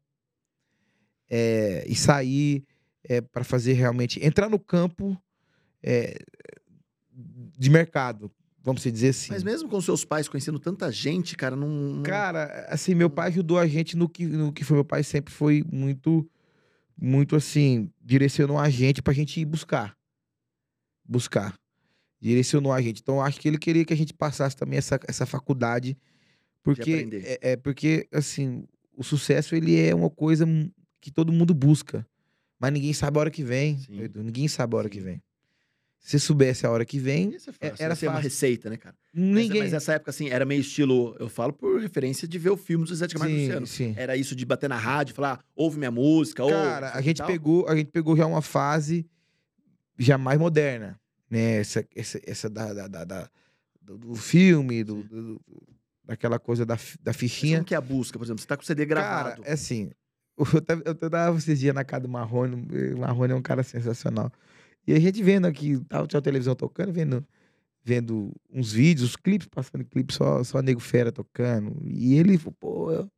[1.30, 2.64] é, e sair
[3.04, 4.24] é, para fazer realmente.
[4.24, 5.18] entrar no campo
[5.82, 6.18] é,
[7.58, 9.32] de mercado, vamos dizer assim.
[9.32, 11.70] Mas mesmo com seus pais conhecendo tanta gente, cara, não.
[11.70, 14.76] não- Cara, assim, meu pai ajudou a gente no que, no que foi.
[14.76, 16.30] Meu pai sempre foi muito,
[16.98, 19.96] muito assim, direcionou a gente pra gente ir buscar.
[21.04, 21.58] Buscar.
[22.20, 23.02] Direcionou a gente.
[23.02, 25.98] Então, acho que ele queria que a gente passasse também essa, essa faculdade.
[26.64, 27.08] Porque,
[27.42, 30.46] é, é porque, assim, o sucesso, ele é uma coisa
[31.00, 32.08] que todo mundo busca.
[32.60, 33.80] Mas ninguém sabe a hora que vem.
[34.16, 35.06] Ninguém sabe a hora que Sim.
[35.06, 35.24] vem.
[36.08, 37.84] Se soubesse a hora que vem, Isso é fácil.
[37.84, 38.96] era Isso é uma receita, né, cara?
[39.12, 39.64] Mas- ninguém.
[39.64, 41.16] Mas, nessa época, assim, era meio estilo.
[41.20, 43.66] Eu falo por referência de ver o filme do Zé de Camargo sim, Luciano.
[43.66, 43.94] sim.
[43.98, 46.46] Era isso de bater na rádio, falar, ouve minha música.
[46.48, 47.26] Cara, isso a gente tal.
[47.28, 49.04] pegou, a gente pegou já uma fase
[49.98, 51.58] já mais moderna, né?
[51.58, 53.30] Essa, essa, essa da, da, da- da-
[53.82, 55.42] do, do filme, do, do-
[56.04, 57.58] daquela coisa da, da Mas fichinha.
[57.58, 58.42] Como que é a busca, por exemplo?
[58.42, 59.42] Você tá com o CD gravado.
[59.42, 59.90] Cara, é assim.
[60.38, 62.68] Eu tava, eu tava esses dias na casa do Marrone.
[62.94, 64.30] O Marrone é um cara sensacional.
[64.88, 67.26] E a gente vendo aqui, tava, tinha a televisão tocando, vendo,
[67.84, 71.76] vendo uns vídeos, os clipes, passando clipes, só, só Nego Fera tocando.
[71.84, 72.92] E ele, pô.
[72.92, 73.10] eu-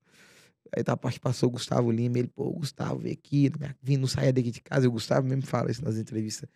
[0.75, 4.33] Aí tá, passou o Gustavo Lima, ele, pô, Gustavo, vem aqui, minha- vim, não saia
[4.33, 4.85] daqui de casa.
[4.85, 6.49] E o Gustavo mesmo fala isso nas entrevistas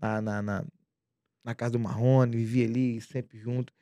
[0.00, 0.64] na, na, na,
[1.44, 3.72] na casa do Marrone, vivia ali, sempre junto.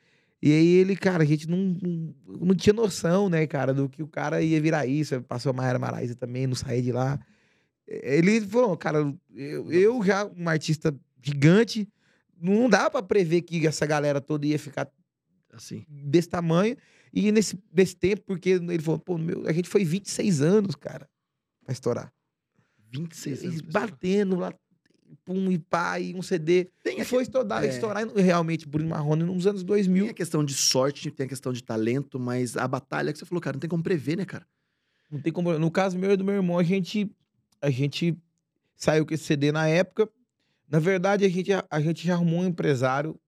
[0.41, 2.15] E aí ele, cara, a gente não, não,
[2.47, 5.21] não tinha noção, né, cara, do que o cara ia virar isso.
[5.23, 7.19] Passou a Mayara Maraíza também, não saía de lá.
[7.87, 8.99] Ele falou, cara,
[9.33, 11.87] eu, eu já, um artista gigante,
[12.39, 14.89] não dá pra prever que essa galera toda ia ficar
[15.53, 15.85] Assim.
[15.87, 16.75] desse tamanho.
[17.13, 21.07] E nesse, nesse tempo, porque ele falou, pô, meu, a gente foi 26 anos, cara,
[21.63, 22.11] pra estourar.
[22.91, 23.61] 26 E anos.
[23.61, 24.53] batendo lá,
[25.23, 26.67] pum, e pá, e um CD.
[26.83, 27.67] Tem E a, foi estourar, é.
[27.67, 30.03] estourar realmente Bruno Marrone nos anos 2000.
[30.05, 33.25] tem a questão de sorte, tem a questão de talento, mas a batalha que você
[33.25, 34.45] falou, cara, não tem como prever, né, cara?
[35.09, 35.57] Não tem como.
[35.57, 37.09] No caso meu e do meu irmão, a gente,
[37.61, 38.17] a gente
[38.75, 40.09] saiu com esse CD na época.
[40.67, 43.19] Na verdade, a gente, a gente já arrumou um empresário.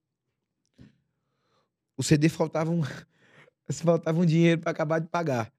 [1.96, 2.82] O CD faltava um,
[3.70, 5.52] faltava um dinheiro para acabar de pagar.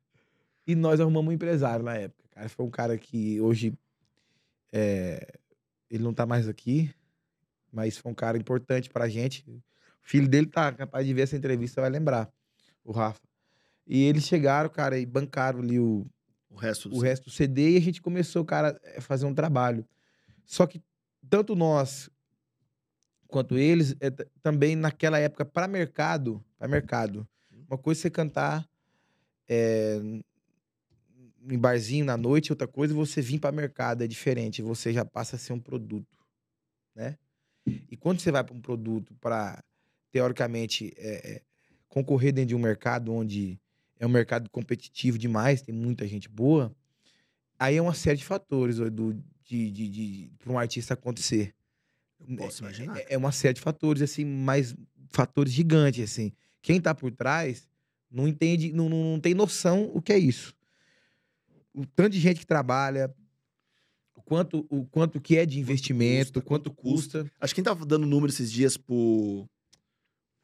[0.66, 2.30] E nós arrumamos um empresário na época.
[2.32, 3.74] Cara, foi um cara que hoje
[4.72, 5.40] é,
[5.90, 6.94] ele não tá mais aqui,
[7.72, 9.44] mas foi um cara importante pra gente.
[9.50, 9.62] O
[10.02, 12.32] filho dele tá capaz de ver essa entrevista, vai lembrar,
[12.84, 13.22] o Rafa.
[13.86, 16.06] E eles chegaram, cara, e bancaram ali o,
[16.50, 19.34] O resto do o resto do CD e a gente começou, cara, a fazer um
[19.34, 19.86] trabalho.
[20.46, 20.82] Só que
[21.30, 22.10] tanto nós
[23.28, 24.10] quanto eles, é,
[24.42, 27.28] também naquela época, para mercado, para mercado,
[27.70, 28.68] uma coisa é você cantar
[29.48, 30.00] é,
[31.48, 35.06] em barzinho na noite, outra coisa é você vir para mercado, é diferente, você já
[35.06, 36.18] passa a ser um produto,
[36.96, 37.18] né?
[37.66, 39.64] E quando você vai para um produto para,
[40.12, 41.42] teoricamente, é, é,
[41.88, 43.60] concorrer dentro de um mercado onde
[44.00, 46.74] é um mercado competitivo demais, tem muita gente boa,
[47.60, 51.54] aí é uma série de fatores do, de, de, de, para um artista acontecer.
[52.20, 52.98] Eu posso imaginar.
[52.98, 54.76] É, é uma série de fatores, assim, mas
[55.10, 56.32] fatores gigantes, assim.
[56.62, 57.68] Quem tá por trás
[58.10, 60.54] não entende, não, não, não tem noção o que é isso.
[61.74, 63.14] O tanto de gente que trabalha,
[64.16, 67.32] o quanto, o quanto que é de investimento, custa, quanto quanto custa.
[67.40, 69.48] Acho que quem tava dando número esses dias pro.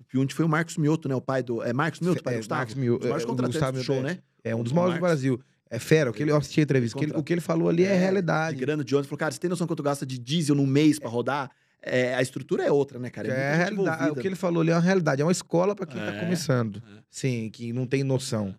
[0.06, 1.15] O Piunte foi o Marcos Mioto, né?
[1.15, 1.62] O pai do.
[1.63, 2.60] É Marcos Mioto, pai do É, Gustavo?
[2.60, 4.20] Marcos Mioto, Um dos maiores é, o contratantes Gustavo do show, Mioto, né?
[4.44, 5.02] É um dos maiores do.
[5.02, 5.41] Brasil.
[5.70, 6.96] É fera, o que ele, eu assisti a entrevista.
[6.96, 8.56] o que ele- o que ele falou ali é, É, realidade.
[8.56, 9.10] De grana de ônibus.
[9.10, 11.50] Falou, cara, você tem noção quanto gasta de diesel num mês pra rodar?
[11.82, 13.28] É, a estrutura é outra, né, cara?
[13.28, 14.12] É, gente realidade.
[14.12, 15.22] O que ele falou ali é uma realidade.
[15.22, 16.82] É uma escola para quem É, tá começando.
[16.98, 17.00] é.
[17.10, 18.56] Sim, que não tem noção.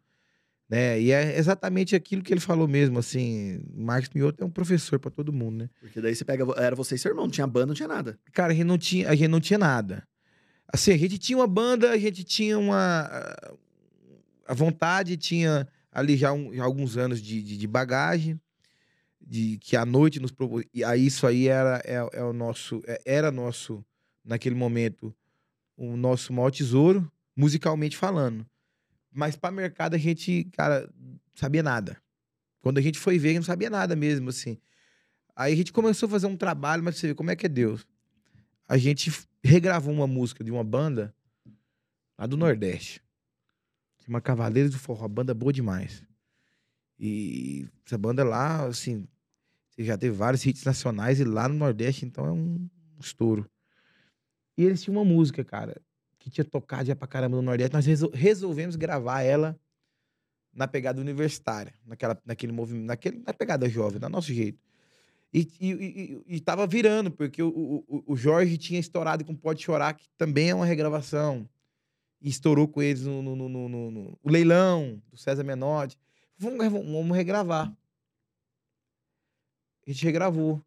[0.68, 1.00] Né?
[1.00, 5.12] E é exatamente aquilo que ele falou mesmo, assim, Marcos Mioto é um professor para
[5.12, 5.70] todo mundo, né?
[5.80, 6.44] Porque daí você pega.
[6.56, 8.18] Era você e seu irmão, não tinha banda, não tinha nada.
[8.32, 10.02] Cara, a gente não tinha, a gente não tinha nada.
[10.68, 13.08] Assim, a gente tinha uma banda, a gente tinha uma
[14.46, 18.40] a vontade, tinha ali já, um- já alguns anos de, de, de bagagem,
[19.20, 20.64] de que a noite nos propôs.
[20.72, 23.84] E aí isso aí era é, é o nosso é- era nosso
[24.24, 25.14] naquele momento
[25.76, 28.46] o nosso maior tesouro, musicalmente falando.
[29.12, 30.88] Mas para mercado a gente, cara,
[31.34, 31.96] sabia nada.
[32.60, 34.58] Quando a gente foi ver, a gente não sabia nada mesmo, assim.
[35.34, 37.48] Aí a gente começou a fazer um trabalho, mas você vê como é que é
[37.48, 37.86] Deus.
[38.66, 39.12] A gente
[39.46, 41.14] regravou uma música de uma banda
[42.18, 43.02] lá do Nordeste.
[44.04, 46.04] Chama Cavaleiros do Forró, banda boa demais.
[46.98, 49.06] E essa banda lá, assim,
[49.78, 53.50] já teve vários hits nacionais e lá no Nordeste, então é um estouro.
[54.56, 55.80] E eles tinham uma música, cara,
[56.18, 57.74] que tinha tocado já pra caramba no Nordeste.
[57.74, 59.58] Nós resol- resolvemos gravar ela
[60.52, 64.65] na pegada universitária, naquela, naquele movimento, naquele, na pegada jovem, do nosso jeito.
[65.32, 65.70] E, e,
[66.28, 67.48] e, e tava virando, porque o,
[67.88, 71.48] o, o- Jorge tinha estourado com Pode Chorar, que também é uma regravação.
[72.22, 75.98] E estourou com eles no, no, no, no- leilão do César Menotti.
[76.38, 77.70] Vamos, gra- vamos regravar.
[79.86, 80.62] A gente regravou.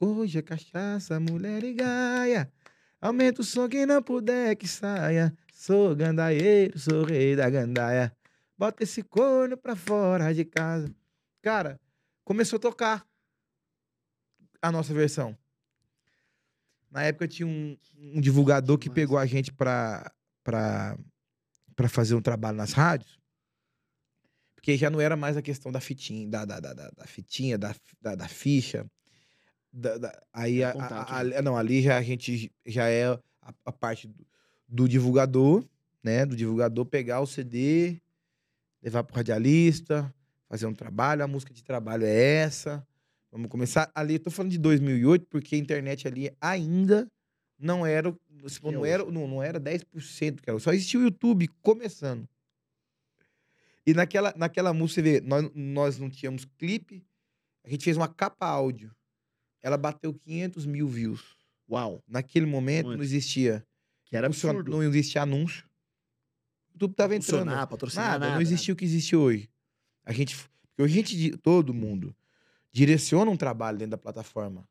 [0.00, 2.52] Hoje é cachaça, mulher e gaia.
[3.00, 5.34] Aumenta o som quem não puder que saia.
[5.52, 8.14] Sou gandaieiro, sou rei da gandaia.
[8.58, 10.92] Bota esse corno pra fora de casa.
[11.42, 11.80] Cara,
[12.24, 13.06] começou a tocar
[14.66, 15.36] a nossa versão.
[16.90, 20.10] Na época tinha um, um divulgador que pegou a gente pra,
[20.42, 20.96] pra,
[21.74, 23.18] pra fazer um trabalho nas rádios.
[24.54, 27.74] Porque já não era mais a questão da fitinha, da, da, da, da- fitinha, da,
[28.00, 28.86] da, da ficha.
[29.72, 31.42] da- da- aí, a- a- contato, a- né?
[31.42, 33.20] não, ali já a gente já é a,
[33.64, 34.26] a parte do,
[34.68, 35.64] do divulgador,
[36.02, 36.24] né?
[36.24, 38.00] Do divulgador pegar o CD,
[38.82, 40.12] levar pro radialista,
[40.48, 41.22] fazer um trabalho.
[41.22, 42.86] A música de trabalho é essa.
[43.36, 44.14] Vamos começar ali.
[44.14, 47.06] Eu tô falando de 2008 porque a internet ali ainda
[47.58, 50.58] não era, o- se for, Que é não era, não, não era 10% que era.
[50.58, 52.26] Só existia o YouTube começando.
[53.86, 57.04] E naquela, naquela música, você vê, nós, nós não tínhamos clipe,
[57.62, 58.90] a gente fez uma capa áudio.
[59.62, 61.36] Ela bateu 500 mil views.
[61.70, 62.02] Uau.
[62.08, 62.98] Naquele momento Muito.
[62.98, 63.62] não existia.
[64.06, 64.70] Que era funciona- absurdo.
[64.76, 65.66] Não existia anúncio.
[66.70, 67.40] O YouTube tava entrando.
[67.40, 69.50] Funcionar, patrocinar, Nada, nada, não existia o que existe hoje.
[70.04, 70.36] A gente.
[70.36, 72.14] Porque hoje a gente, todo mundo,
[72.72, 74.66] direciona um trabalho dentro da plataforma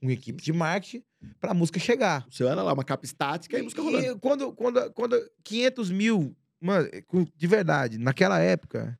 [0.00, 1.02] com equipe de marketing
[1.40, 2.26] pra música chegar.
[2.30, 4.06] Seu era lá, uma capa estática e a música rolando.
[4.06, 8.98] E quando, quando, quando 500 mil, mano, com- de verdade, naquela época,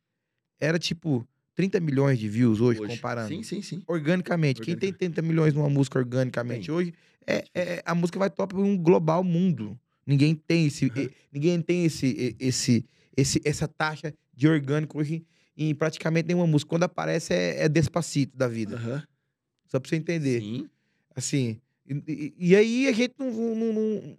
[0.59, 2.96] era tipo 30 milhões de views hoje, Hoje.
[2.96, 3.29] comparando.
[3.29, 3.83] Sim, sim, sim.
[3.87, 4.61] Organicamente.
[4.62, 6.92] Quem tem 30 milhões numa música organicamente hoje,
[7.27, 9.79] é, é- a música vai top um global mundo.
[10.07, 10.92] Ninguém tem esse, Uhum.
[10.96, 15.25] e- ninguém tem esse, e- esse, esse, essa taxa de orgânico hoje
[15.57, 16.69] em praticamente nenhuma música.
[16.69, 18.77] Quando aparece é, é despacito da vida.
[18.77, 19.03] Aham.
[19.66, 20.40] Só pra você entender.
[20.40, 20.69] Sim.
[21.14, 21.61] Assim.
[21.88, 24.16] E, e- aí a gente não, não, não,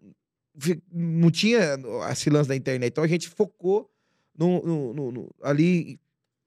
[0.91, 1.77] não tinha
[2.11, 2.91] esse lance da internet.
[2.91, 3.89] Então a gente focou
[4.37, 5.99] no, no- no- no- ali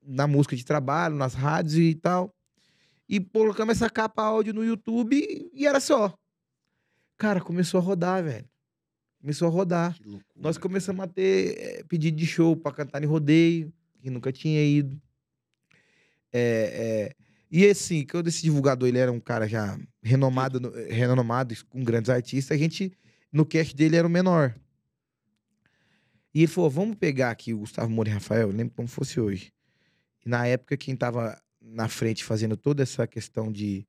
[0.03, 2.35] na música de trabalho, nas rádios e tal.
[3.09, 6.15] E colocamos essa capa áudio no YouTube e, era só.
[7.19, 8.49] Cara, começou a rodar, velho.
[9.21, 9.97] Começou a rodar.
[10.03, 10.25] Loucura.
[10.37, 14.63] Nós começamos a ter eh, pedido de show pra cantar em rodeio, que nunca tinha
[14.65, 15.01] ido.
[16.33, 20.93] É, é, E assim, quando esse divulgador ele era um cara já renomado, no- eh,
[20.93, 22.93] renomado com grandes artistas, a gente,
[23.33, 24.55] no cast dele, era o menor.
[26.33, 29.53] E ele falou: vamos pegar aqui o Gustavo Moura e Rafael, lembro como fosse hoje.
[30.25, 33.85] E na época, quem tava na frente fazendo toda essa questão de,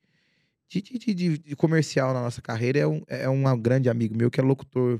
[0.68, 4.16] de, de, de- de- de comercial na nossa carreira é um, é um grande amigo
[4.18, 5.00] meu que é locutor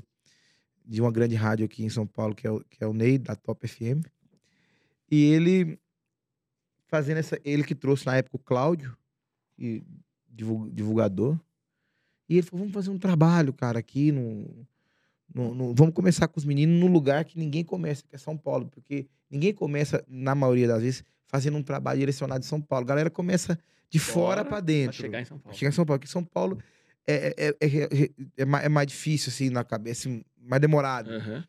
[0.86, 3.18] de uma grande rádio aqui em São Paulo, que é o, que é o Ney,
[3.18, 4.04] da Top FM.
[5.12, 5.78] E ele
[6.88, 7.38] fazendo essa.
[7.44, 8.96] Ele que trouxe na época o Cláudio,
[9.58, 9.82] e
[10.26, 11.38] divul- divulgador.
[12.28, 14.66] E ele falou: vamos fazer um trabalho, cara, aqui no.
[15.34, 18.38] no- no- vamos começar com os meninos no lugar que ninguém começa, que é São
[18.38, 18.66] Paulo.
[18.68, 22.84] Porque ninguém começa, na maioria das vezes, fazendo um trabalho direcionado de São Paulo.
[22.84, 23.58] A galera começa
[23.90, 24.96] de fora Fora para Pra dentro.
[24.96, 25.58] chegar em São Paulo.
[25.58, 25.98] Chegar em São Paulo.
[26.00, 26.58] Porque São Paulo
[27.06, 31.10] é, é, é, é, é mais, é mais difícil, assim, na cabeça, assim, mais demorado.
[31.10, 31.44] Aham.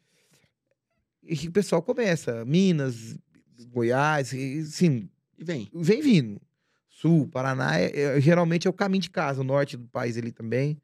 [1.24, 2.44] E o pessoal começa.
[2.44, 3.18] Minas,
[3.66, 5.70] Goiás, e, assim, E vem.
[5.74, 6.42] vem vindo.
[6.90, 10.32] Sul, Paraná, é- é- geralmente é o caminho de casa, o norte do país ali
[10.32, 10.80] também.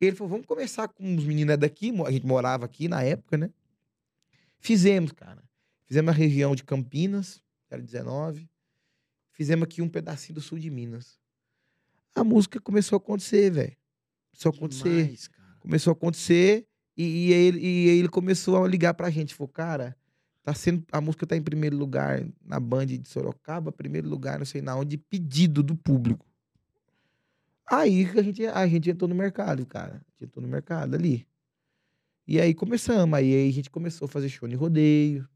[0.00, 3.50] Ele falou, vamos começar com os meninos daqui, a gente morava aqui na época, né?
[4.58, 5.42] Fizemos, cara.
[5.86, 8.48] Fizemos na região de Campinas, era 19.
[9.32, 11.18] Fizemos aqui um pedacinho do sul de Minas.
[12.14, 13.76] A música começou a acontecer, velho.
[14.32, 15.56] Começou a acontecer Demais, cara.
[15.60, 19.34] começou a acontecer e, e, ele- e ele começou a ligar pra gente.
[19.34, 19.96] Falou, cara,
[20.50, 24.46] tá sendo, a música tá em primeiro lugar na Band de Sorocaba, primeiro lugar não
[24.46, 26.26] sei na onde, pedido do público.
[27.66, 29.92] Aí a gente, a gente entrou no mercado, cara.
[29.92, 31.24] A gente entrou no mercado ali.
[32.26, 33.16] E aí começamos.
[33.16, 35.28] Aí, a gente começou a fazer show de rodeio.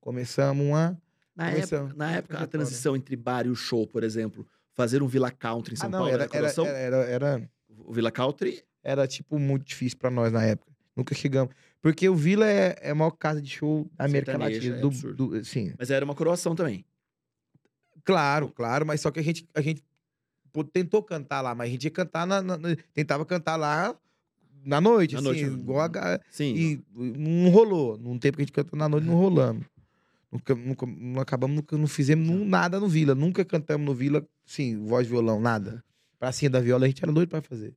[0.00, 1.00] Começamos uma.
[1.34, 1.90] Na Começamos.
[1.90, 5.30] época, na época a transição entre bar e o show, por exemplo, fazer um Villa
[5.30, 9.06] Country em São ah, não, Paulo, era, era, era, era, era, O Villa Country, era,
[9.06, 10.70] tipo muito difícil pra nós na época.
[10.94, 11.54] Nunca chegamos.
[11.82, 14.76] Porque o Vila é, é a maior casa de show da América Latina.
[14.76, 15.74] é do, do- sim.
[15.78, 16.84] mas era uma coroação também.
[18.04, 19.84] Claro, claro, mas só que a gente, a gente
[20.52, 23.94] pô, tentou cantar lá, mas a gente ia cantar na, na- na- tentava cantar lá
[24.64, 26.54] na noite, Na assim, noite, igual a, ga- Sim.
[26.54, 27.98] e não rolou.
[27.98, 29.64] Num tempo que a gente cantou na noite, não rolamos.
[30.30, 33.14] Nunca, nunca, não acabamos, nunca, não fizemos nu- nada no Vila.
[33.14, 35.84] Nunca cantamos no Vila, sim, voz, violão, nada.
[36.18, 37.74] Pracinha da viola, a gente era doido pra fazer.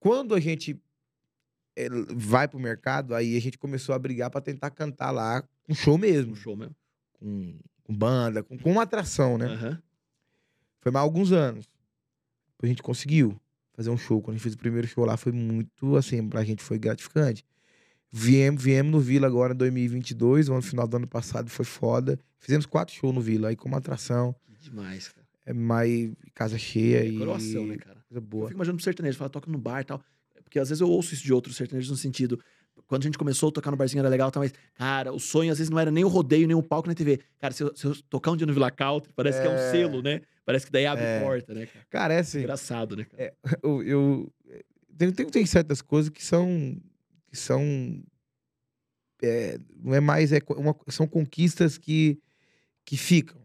[0.00, 0.80] Quando a gente
[2.14, 5.96] vai pro mercado, aí a gente começou a brigar pra tentar cantar lá um show
[5.98, 6.74] mesmo Um show mesmo.
[7.18, 9.46] com, com banda, com, com uma atração, né?
[9.46, 9.82] Aham.
[10.80, 11.66] Foi mais alguns anos.
[12.52, 13.40] Depois a gente conseguiu
[13.72, 14.20] fazer um show.
[14.20, 17.44] Quando a gente fez o primeiro show lá, foi muito, assim, pra gente foi gratificante.
[18.12, 22.18] Viemos, viemos no Vila agora em 2022, no final do ano passado foi foda.
[22.38, 25.26] Fizemos quatro shows no Vila, aí como atração, Que demais, cara.
[25.46, 27.96] é mais casa cheia É e coroação, né, cara?
[28.08, 28.46] coisa Eu boa.
[28.48, 30.00] fico imaginando pro sertanejo, fala, toca no bar e tal.
[30.54, 32.40] Porque às vezes eu ouço isso de outros sertanejos no sentido.
[32.86, 35.50] Quando a gente começou a tocar no barzinho era legal, tá, mas, cara, o sonho
[35.50, 37.18] às vezes não era nem o rodeio, nem o palco na TV.
[37.40, 39.54] Cara, se eu, se eu tocar um dia no Villa Country, parece que é um
[39.54, 39.70] É.
[39.72, 40.20] selo, né?
[40.44, 41.18] Parece que daí abre É.
[41.20, 41.86] porta, né, cara?
[41.90, 43.34] Cara, é assim, Engraçado, né, cara?
[43.64, 44.32] eu, eu-
[44.96, 46.80] tem, tem, tem certas coisas que são
[47.28, 48.00] que são
[49.24, 52.20] é, não é mais é uma- são conquistas que
[52.84, 53.42] que ficam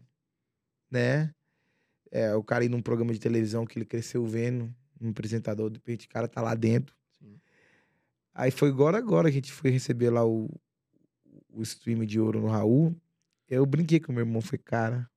[0.88, 1.34] né
[2.12, 5.78] é, o cara ir num programa de televisão que ele cresceu vendo um apresentador de
[5.78, 6.94] repente o cara tá lá dentro.
[8.34, 10.48] Aí foi agora agora que a gente foi receber lá o
[11.52, 12.94] o stream de ouro no Raul
[13.48, 15.08] eu brinquei com meu irmão foi cara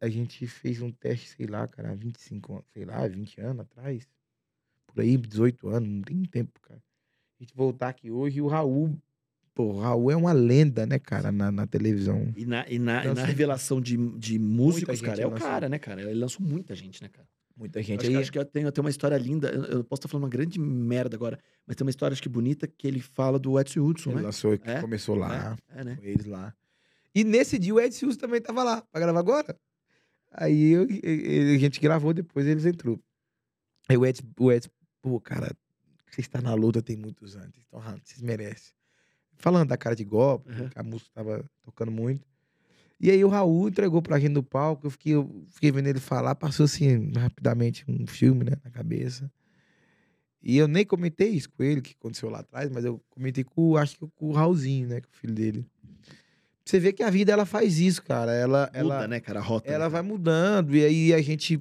[0.00, 3.60] a gente fez um teste, sei lá, cara, há 25 anos, sei lá, 20 anos
[3.60, 4.06] atrás.
[4.86, 6.80] Por aí, 18 anos, não tem tempo, cara.
[7.40, 8.96] A gente voltar aqui hoje e o Raul
[9.54, 12.32] pô, o Raul é uma lenda, né, cara, na, na televisão.
[12.36, 15.46] E na, e na, e Lançou- na revelação de, de músicos, cara, é o lançou.
[15.46, 16.02] cara, né, cara?
[16.02, 17.28] Ele lançou muita gente, né, cara?
[17.56, 18.22] Muita gente acho, que, aí.
[18.22, 19.50] acho que eu tenho, eu tenho uma história linda.
[19.50, 22.28] Eu, eu posso estar falando uma grande merda agora, mas tem uma história, acho que
[22.28, 24.22] bonita, que ele fala do Edson Hudson, Ele né?
[24.22, 24.80] lançou, que É?
[24.80, 25.96] começou lá, É, é, né?
[25.96, 26.54] com eles lá.
[27.14, 29.56] E nesse dia o Ed Silva também tava lá, pra gravar agora.
[30.32, 30.86] Aí eu-
[31.54, 32.98] a gente gravou, depois eles entrou.
[33.88, 34.70] Aí o Ed, o Ed
[35.02, 35.54] pô, cara,
[36.10, 38.72] você está na luta tem muitos anos, estão errando, vocês merecem.
[39.36, 40.68] Falando da cara de golpe, Uhum.
[40.70, 42.26] que a música tava tocando muito.
[43.02, 45.98] E aí o Raul entregou pra gente no palco, eu fiquei, eu fiquei vendo ele
[45.98, 49.28] falar, passou assim, rapidamente, um filme, né, na cabeça.
[50.40, 53.76] E eu nem comentei isso com ele, que aconteceu lá atrás, mas eu comentei com,
[53.76, 55.66] acho que com o Raulzinho, né, com o filho dele.
[56.64, 58.32] Você vê que a vida, ela faz isso, cara.
[58.32, 59.68] Ela, Muda, ela, né, cara, a rota.
[59.68, 60.76] ela né, vai mudando.
[60.76, 61.60] E aí a gente,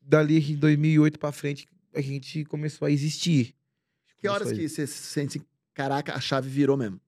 [0.00, 3.52] dali em 2008 pra frente, a gente começou a existir.
[4.16, 7.00] Que horas que você se sente assim, caraca, a chave virou mesmo?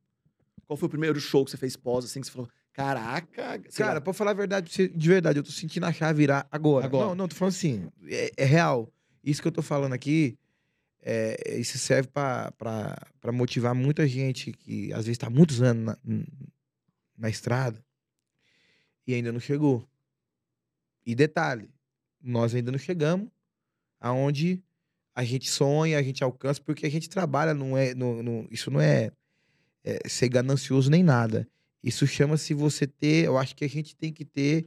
[0.66, 3.58] Qual foi o primeiro show que você fez pós, assim, que você falou, caraca...
[3.74, 6.84] Cara, lá, pra falar a verdade, de verdade, eu tô sentindo a chave virar agora.
[6.84, 7.06] Agora.
[7.06, 8.92] Não, não, tô falando assim, é, é real.
[9.22, 10.36] Isso que eu tô falando aqui,
[11.00, 12.52] é, isso serve pra
[13.32, 15.98] motivar muita gente que às vezes tá muitos anos na,
[17.16, 17.82] na estrada
[19.06, 19.88] e ainda não chegou.
[21.06, 21.70] E detalhe,
[22.22, 23.28] nós ainda não chegamos
[24.00, 24.62] aonde
[25.14, 28.70] a gente sonha, a gente alcança, porque a gente trabalha, não é, não, não- isso
[28.70, 29.12] não é,
[29.84, 31.48] é ser ganancioso nem nada.
[31.84, 34.66] Isso chama-se você ter, eu acho que a gente tem que ter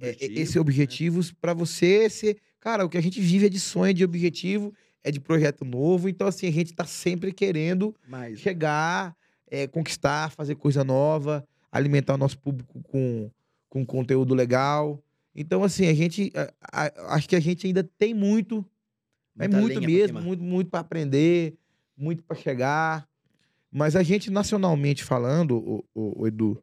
[0.00, 0.60] é, objetivo, esses né?
[0.60, 2.38] objetivos pra você ser.
[2.58, 5.64] Cara, o que a gente vive é de sonho, é de objetivo, é de projeto
[5.64, 6.08] novo.
[6.08, 8.40] Então, assim, a gente tá sempre querendo Mais.
[8.40, 9.16] chegar,
[9.48, 13.30] é, conquistar, fazer coisa nova, alimentar o nosso público com,
[13.68, 15.00] com conteúdo legal.
[15.34, 16.32] Então, assim, a gente.
[16.34, 16.52] a-
[16.86, 18.64] a- acho que a gente ainda tem muito,
[19.38, 21.54] é Muita muito lenha pra mesmo, muito, muito para aprender,
[21.96, 23.08] muito para chegar.
[23.70, 26.62] Mas a gente, nacionalmente falando, o, o- o Edu,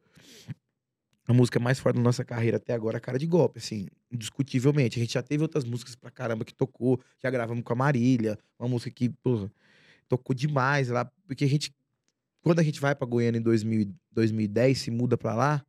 [1.28, 4.98] a música mais forte da nossa carreira até agora é Cara de Golpe, assim, indiscutivelmente.
[4.98, 8.38] A gente já teve outras músicas pra caramba que tocou, já gravamos com a Marília,
[8.58, 9.50] uma música que, porra,
[10.08, 11.74] tocou demais lá, porque a gente,
[12.42, 15.64] quando a gente vai pra Goiânia em 2000, 2010, se muda pra lá,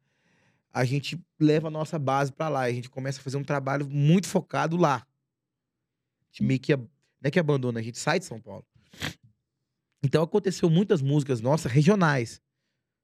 [0.71, 3.87] a gente leva a nossa base pra lá, a gente começa a fazer um trabalho
[3.89, 4.97] muito focado lá.
[4.97, 6.87] A gente meio que, não
[7.23, 8.63] é que abandona, a gente sai de São Paulo.
[10.07, 12.41] Então aconteceu muitas músicas nossas regionais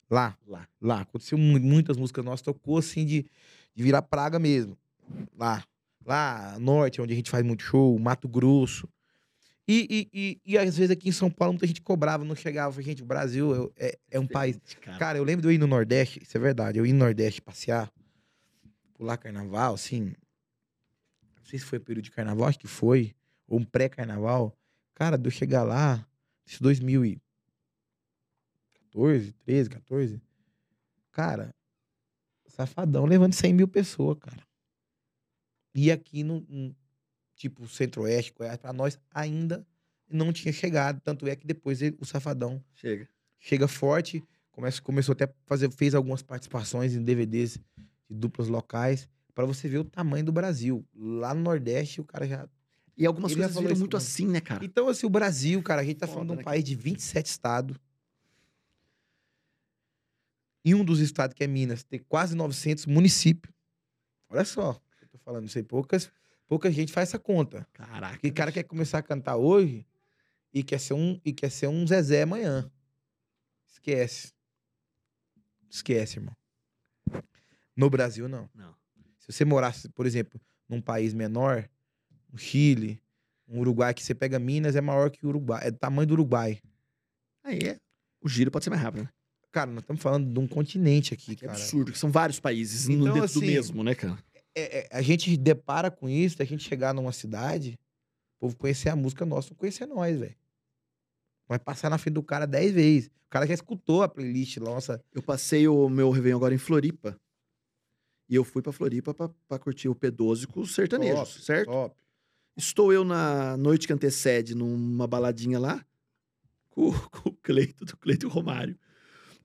[0.10, 0.66] lá, Lá.
[0.82, 1.02] lá.
[1.02, 3.26] Aconteceu mu- muitas músicas nossas, tocou assim de,
[3.76, 4.78] de virar praga mesmo.
[5.38, 5.62] Lá.
[6.06, 8.88] Lá, norte, onde a gente faz muito show, Mato Grosso.
[9.68, 12.82] E, e, e, e às vezes aqui em São Paulo muita gente cobrava, não chegava.
[12.82, 14.58] Gente, o Brasil é, é, é um país.
[14.82, 14.98] Cara.
[14.98, 16.78] Cara, eu lembro de eu ir no Nordeste, isso é verdade.
[16.80, 17.92] Eu ir no Nordeste passear,
[18.94, 20.14] pular carnaval, assim.
[21.38, 23.14] Não sei se foi período de carnaval, acho que foi.
[23.46, 24.56] Ou um pré-carnaval.
[24.96, 26.06] Cara, de eu chegar lá,
[26.46, 30.22] isso 2014, 13, 14.
[31.12, 31.54] Cara,
[32.48, 34.44] safadão levando 100 mil pessoas, cara.
[35.76, 36.76] E aqui no, no-
[37.36, 39.66] tipo, centro-oeste, Goiás, pra nós ainda
[40.10, 41.00] não tinha chegado.
[41.02, 43.08] Tanto é que depois ele- o safadão Chega.
[43.40, 47.58] chega forte, começa, começou até a fazer, fez algumas participações em DVDs
[48.10, 50.86] de duplas locais, pra você ver o tamanho do Brasil.
[50.94, 52.48] Lá no Nordeste, o cara já.
[52.96, 54.64] E algumas Ele coisas viram muito assim, né, cara?
[54.64, 56.76] Então, assim, o Brasil, cara, a gente tá falando de Foda, um né, país de
[56.76, 57.78] 27 estados.
[60.64, 63.54] Em um dos estados, que é Minas, tem quase 900 municípios.
[64.30, 66.12] Olha só, eu tô falando isso aí, poucas,
[66.48, 67.68] pouca gente faz essa conta.
[67.74, 68.26] Caraca.
[68.26, 69.86] O cara quer começar a cantar hoje
[70.54, 72.72] e quer ser um, e quer ser um Zezé amanhã.
[73.68, 74.32] Esquece.
[75.70, 76.36] Esquece, irmão.
[77.76, 78.50] No Brasil, não.
[78.54, 78.74] Não.
[79.18, 81.68] Se você morasse, por exemplo, num país menor,
[82.34, 83.00] um Chile,
[83.48, 85.68] um Uruguai, que você pega Minas, é maior que o Uruguai.
[85.68, 86.60] É do tamanho do Uruguai.
[87.44, 87.80] Aí é.
[88.22, 89.10] O giro pode ser mais rápido, né?
[89.52, 91.52] Cara, nós estamos falando de um continente aqui, Que cara.
[91.54, 94.18] absurdo, que são vários países Então, no dentro assim, do mesmo, né, cara?
[94.56, 97.78] É, é, a gente depara com isso, a gente chegar numa cidade,
[98.38, 100.36] o povo conhecer a música nossa, não conhecer nós, velho.
[101.48, 103.08] Vai passar na frente do cara dez vezes.
[103.28, 105.04] O cara já escutou a playlist nossa.
[105.12, 107.20] Eu passei o meu Réveillon agora em Floripa.
[108.30, 111.70] E eu fui pra Floripa pra, pra curtir o P12 com os sertanejos, Top, certo?
[111.70, 111.96] Top.
[112.56, 115.84] Estou eu na noite que antecede, numa baladinha lá,
[116.70, 118.78] com, com o Cleito, do Cleito Romário.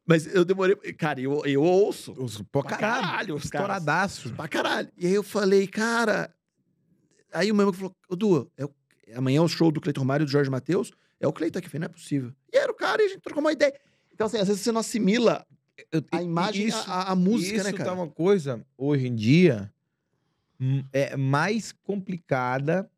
[0.06, 0.74] Mas eu demorei.
[0.94, 2.12] Cara, eu, eu ouço.
[2.12, 3.44] Os, Pra caralho, caralho, os caras.
[3.76, 4.34] estouradaço.
[4.34, 4.88] Pra caralho.
[4.96, 6.34] E aí eu falei, cara.
[7.32, 8.74] Aí o meu amigo falou: Ô, Du, é o-
[9.14, 10.92] amanhã é o show do Cleiton Romário e do Jorge Matheus.
[11.20, 11.66] É o Cleiton aqui.
[11.66, 12.32] Eu falei, não é possível.
[12.52, 13.74] E era o cara e a gente trocou uma ideia.
[14.12, 15.46] Então, assim, às vezes você não assimila
[15.92, 17.90] Eu- a imagem, isso, a, a- música, isso né, cara?
[17.90, 19.70] tá uma coisa, hoje em dia,
[20.58, 22.90] hum, é mais complicada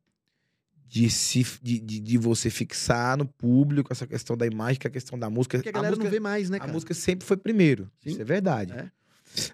[0.91, 4.91] de, se, de, de, de você fixar no público essa questão da imagem, que é
[4.91, 5.57] a questão da música.
[5.57, 6.73] Porque a galera música, não vê mais, né, a cara?
[6.73, 7.89] música sempre foi primeiro.
[8.03, 8.11] Sim.
[8.11, 8.73] Isso é verdade.
[8.73, 8.91] É.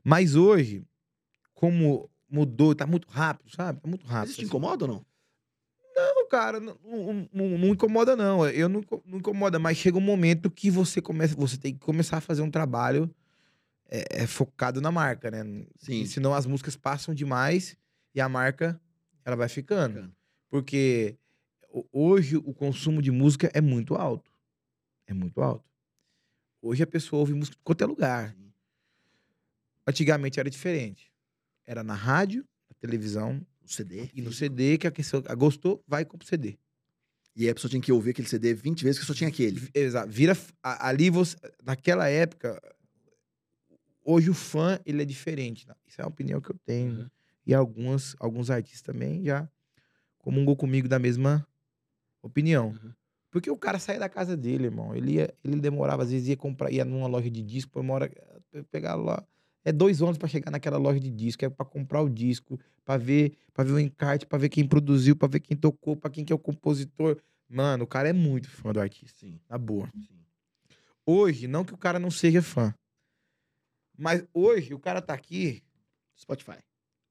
[0.02, 0.82] Mas hoje,
[1.52, 3.80] como mudou, tá muito rápido, sabe?
[3.82, 4.28] Tá muito rápido.
[4.30, 4.46] isso te assim.
[4.48, 5.06] incomoda ou não?
[5.94, 8.48] Não, cara, não, não- não- não incomoda, não.
[8.48, 12.16] Eu não, não incomoda, mas chega um momento que você começa, você tem que começar
[12.16, 13.14] a fazer um trabalho
[13.90, 15.44] é, é, focado na marca, né?
[15.76, 16.00] Sim.
[16.00, 17.76] E senão as músicas passam demais
[18.14, 18.80] e a marca
[19.22, 20.10] ela vai ficando.
[20.48, 21.14] Porque
[21.92, 24.30] hoje o consumo de música é muito alto.
[25.06, 25.64] É muito alto.
[26.62, 28.32] Hoje a pessoa ouve música em qualquer lugar.
[28.34, 28.52] Sim.
[29.86, 31.12] Antigamente era diferente.
[31.64, 34.10] Era na rádio, na televisão O CD.
[34.14, 36.58] e no CD que a pessoa gostou, vai e compra o CD.
[37.34, 39.68] E aí a pessoa tinha que ouvir aquele CD 20 vezes que só tinha aquele.
[39.74, 40.10] Exato.
[40.10, 40.36] Vira.
[40.62, 41.36] Ali você.
[41.62, 42.60] Naquela época.
[44.02, 45.66] Hoje o fã, ele é diferente.
[45.68, 45.74] né?
[45.86, 46.92] Isso é uma opinião que eu tenho.
[47.00, 47.10] Uhum.
[47.44, 49.48] E algumas, alguns artistas também já
[50.18, 51.46] comungou comigo da mesma
[52.26, 52.68] opinião.
[52.68, 52.92] Uhum.
[53.30, 54.94] Porque o cara saía da casa dele, irmão.
[54.94, 58.10] Ele, ia, ele demorava, às vezes ia comprar, ia numa loja de disco, uma hora,
[58.70, 59.24] pegar lá.
[59.64, 62.96] É dois anos pra chegar naquela loja de disco, é pra comprar o disco, pra
[62.96, 66.24] ver, para ver o encarte, pra ver quem produziu, pra ver quem tocou, pra quem
[66.24, 67.18] que é o compositor.
[67.48, 69.90] Mano, o cara é muito fã do artista, Sim, na boa.
[69.94, 70.16] sim.
[71.04, 72.72] Hoje, não que o cara não seja fã,
[73.98, 75.62] mas hoje o cara tá aqui,
[76.18, 76.58] Spotify.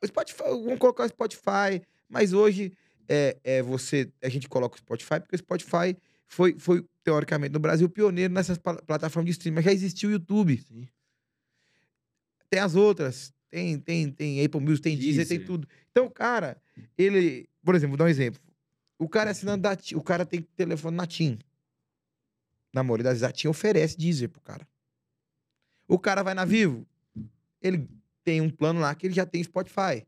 [0.03, 2.71] o Spotify, vamos colocar o Spotify, mas hoje
[3.07, 5.95] é, é você, a gente coloca o Spotify porque o Spotify
[6.27, 10.11] foi, foi teoricamente no Brasil pioneiro nessas pla- plataformas de streaming, mas já existiu o
[10.13, 10.87] YouTube, Sim.
[12.49, 15.45] tem as outras, tem tem tem Apple Music, tem Deezer, tem Deezer.
[15.45, 15.67] tudo.
[15.91, 16.61] Então, cara,
[16.97, 18.41] ele, por exemplo, vou dar um exemplo.
[18.97, 21.37] O cara é assinando da o cara tem telefone na TIM.
[22.73, 24.67] Na maioria das vezes a TIM oferece Deezer pro cara.
[25.87, 26.85] O cara vai na Vivo,
[27.61, 27.87] ele
[28.23, 30.05] tem um plano lá que ele já tem Spotify.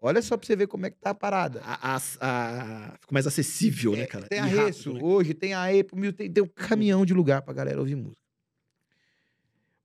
[0.00, 1.60] Olha só pra você ver como é que tá a parada.
[1.64, 4.28] A, a, a- Ficou mais acessível, né, É, cara?
[4.28, 5.00] Tem a Resso, né?
[5.02, 8.20] hoje tem a Apple tem, tem um caminhão de lugar pra galera ouvir música.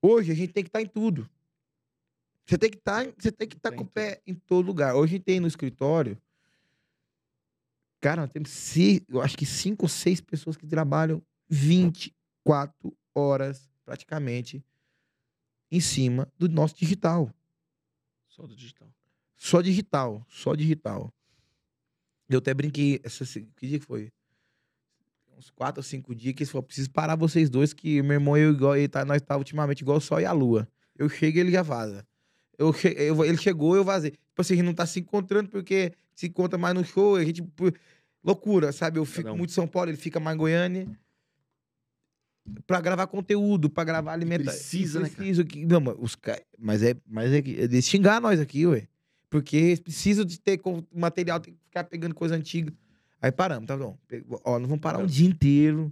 [0.02, 1.30] Hoje a gente tem que estar em tudo.
[2.46, 3.94] Você tem que que estar Tá em com o tudo.
[3.94, 4.96] pé em todo lugar.
[4.96, 6.18] Hoje a gente tem no escritório,
[8.02, 13.70] cara, nós temos seis, eu acho que cinco ou seis pessoas que trabalham 24 horas
[13.86, 14.64] praticamente
[15.72, 17.32] em cima do nosso digital.
[18.28, 18.90] Só do digital.
[19.44, 21.12] Só digital, só digital.
[22.30, 24.12] Eu até brinquei, essa, que dia que foi?
[25.36, 28.38] Uns quatro ou cinco dias que eles falaram, preciso parar vocês dois, que meu irmão
[28.38, 30.68] e eu, igual, ele tá, nós tá ultimamente igual o sol e a lua.
[30.96, 32.06] Eu chego e ele já vaza.
[32.56, 34.12] Eu, che- eu- ele chegou, eu vazei.
[34.12, 37.26] Tipo assim, a gente não tá se encontrando porque se encontra mais no show, a
[37.26, 37.44] gente...
[38.24, 39.00] Loucura, sabe?
[39.00, 40.88] Eu fico muito em São Paulo, ele fica mais em Goiânia.
[42.68, 44.54] Pra gravar conteúdo, pra gravar alimentação.
[44.54, 45.16] precisa, né, cara?
[45.18, 45.66] Preciso que...
[45.66, 48.88] Não, mas, os ca- mas é, mas é, que- é de xingar nós aqui, ué.
[49.32, 50.60] Porque eles precisam de ter
[50.94, 52.72] material, tem que ficar pegando coisa antiga.
[53.20, 53.98] Aí paramos, tá bom.
[54.44, 55.92] Ó, nós vamos parar um dia inteiro.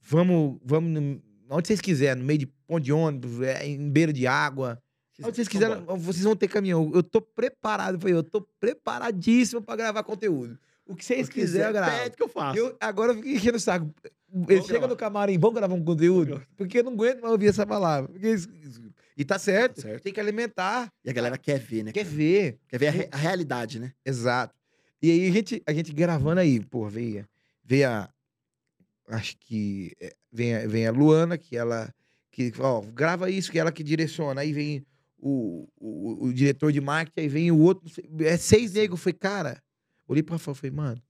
[0.00, 1.20] Vamos, vamos no-
[1.50, 4.80] onde vocês quiserem, no meio de ponte de ônibus, é, em beira de água.
[5.20, 6.90] Onde vocês quiserem, vocês vão ter caminhão.
[6.94, 10.56] Eu tô preparado, eu falei, eu tô preparadíssimo pra gravar conteúdo.
[10.86, 12.02] O que vocês Se quiser, quiserem, eu gravo.
[12.04, 12.58] Pede que eu faço.
[12.58, 13.92] Eu, agora eu fico enchendo o saco.
[14.48, 14.88] Ele chega gravar.
[14.88, 16.40] no camarim, vamos gravar um conteúdo?
[16.56, 18.08] Porque eu não aguento mais ouvir essa palavra.
[18.10, 18.34] Porque
[19.18, 20.02] E tá certo, Tá certo.
[20.04, 21.90] tem que alimentar, E a galera quer ver, né?
[21.92, 22.16] quer cara?
[22.16, 22.58] ver.
[22.68, 23.92] Quer ver a, re- a realidade, né?
[24.06, 24.54] Exato.
[25.02, 27.26] E aí a gente, a gente gravando aí, pô, veio,
[27.64, 28.08] veio a.
[29.08, 29.92] Acho que.
[30.00, 31.92] é, Vem a, vem a Luana, que ela.
[32.30, 34.42] Que, ó, grava isso, que ela que direciona.
[34.42, 34.84] Aí vem
[35.18, 37.90] o, o, o diretor de marketing, aí vem o outro.
[38.20, 39.00] É seis negros.
[39.00, 39.62] Eu falei, cara.
[40.06, 41.02] Olhei pra fora, falei, mano.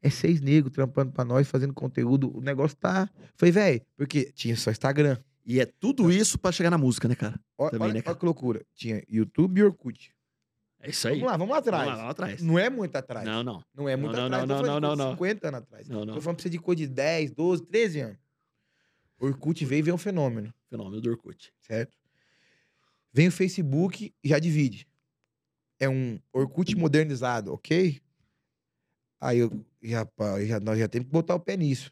[0.00, 2.30] É seis negros trampando pra nós, fazendo conteúdo.
[2.36, 3.10] O negócio tá.
[3.34, 5.18] Falei, velho, porque tinha só Instagram.
[5.48, 7.40] E é tudo isso pra chegar na música, né, cara?
[7.56, 8.18] Ó, Também, olha, né, olha cara?
[8.18, 8.66] que loucura.
[8.74, 10.14] Tinha YouTube e Orkut.
[10.78, 11.14] É isso aí.
[11.14, 11.84] Vamos lá, vamos lá atrás.
[11.84, 12.42] Vamos lá, lá atrás.
[12.42, 13.24] Não é muito atrás.
[13.26, 13.64] Não, não.
[13.74, 14.46] Não é muito não, atrás.
[14.46, 15.10] não, não, não, não, não.
[15.12, 15.88] 50 anos atrás.
[15.88, 16.14] Não, não.
[16.14, 18.18] Tô falando pra você de coisa de 10, 12, 13 anos.
[19.18, 21.50] Orkut veio e veio um fenômeno, Fenômeno do Orkut.
[21.62, 21.96] certo?
[23.10, 24.86] Vem o Facebook e já divide.
[25.80, 28.02] É um Orkut modernizado, ok?
[29.18, 29.50] Aí eu,
[29.82, 30.06] já,
[30.46, 31.90] já, nós já temos que botar o pé nisso.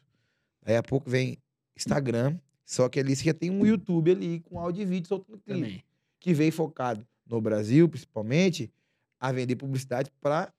[0.63, 1.39] Aí a pouco vem
[1.75, 5.39] Instagram, só que ali você já tem um YouTube ali com áudio e vídeo soltando
[5.39, 5.83] clipe Também.
[6.19, 8.69] que veio focado no Brasil, principalmente,
[9.17, 10.53] a vender publicidade para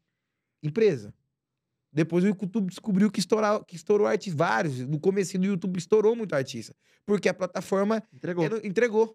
[0.63, 1.13] empresa.
[1.93, 4.79] Depois o YouTube descobriu que, estourar, que estourou artistas, vários.
[4.81, 6.75] No começo do YouTube estourou muito artista.
[7.05, 8.45] Porque a plataforma Entregou.
[8.45, 9.15] ela entregou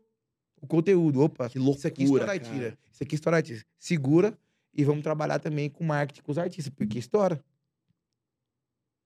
[0.61, 1.21] o conteúdo.
[1.21, 2.79] Opa, Que isso aqui loucura, estoura artista.
[2.91, 3.65] Isso aqui estoura artista.
[3.79, 4.37] Segura
[4.71, 7.43] e vamos trabalhar também com marketing com os artistas, porque estoura.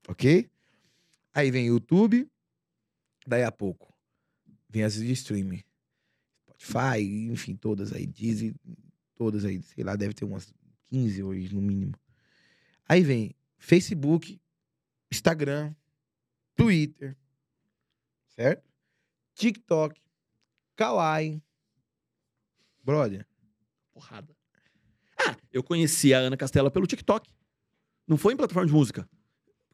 [0.09, 0.49] Ok?
[1.33, 2.29] Aí vem YouTube,
[3.27, 3.93] daí a pouco
[4.69, 5.63] vem as de streaming.
[6.41, 8.55] Spotify, enfim, todas aí, Deezer,
[9.13, 10.51] todas aí, sei lá, deve ter umas
[10.85, 11.93] 15 hoje no mínimo.
[12.87, 14.39] Aí vem Facebook,
[15.11, 15.75] Instagram,
[16.55, 17.15] Twitter,
[18.29, 18.67] certo?
[19.35, 20.01] TikTok,
[20.75, 21.41] Kawaii.
[22.83, 23.27] Brother,
[23.91, 24.35] Porrada.
[25.19, 27.29] Ah, eu conheci a Ana Castela pelo TikTok.
[28.07, 29.09] Não foi em plataforma de música.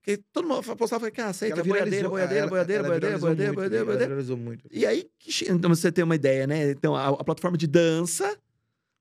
[0.04, 3.86] Porque todo mundo postava que ah, aceita, ela boiadeira, viralizou- boiadeira, boiadeira, boiadeira, boiadeira, boiadeira,
[3.86, 4.36] boiadeira.
[4.36, 4.68] muito.
[4.70, 5.10] E aí,
[5.49, 6.72] então você ter uma ideia, né?
[6.72, 8.38] Então, a, a plataforma de dança,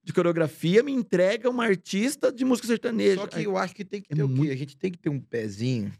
[0.05, 3.16] de coreografia, me entrega uma artista de música sertaneja.
[3.20, 4.34] Só que Aí- eu acho que tem que é ter o quê?
[4.34, 5.92] muito- A gente tem que ter um pezinho.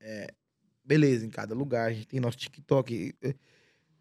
[0.00, 0.30] é,
[0.82, 1.90] beleza, em cada lugar.
[1.90, 3.34] A gente tem nosso TikTok eh,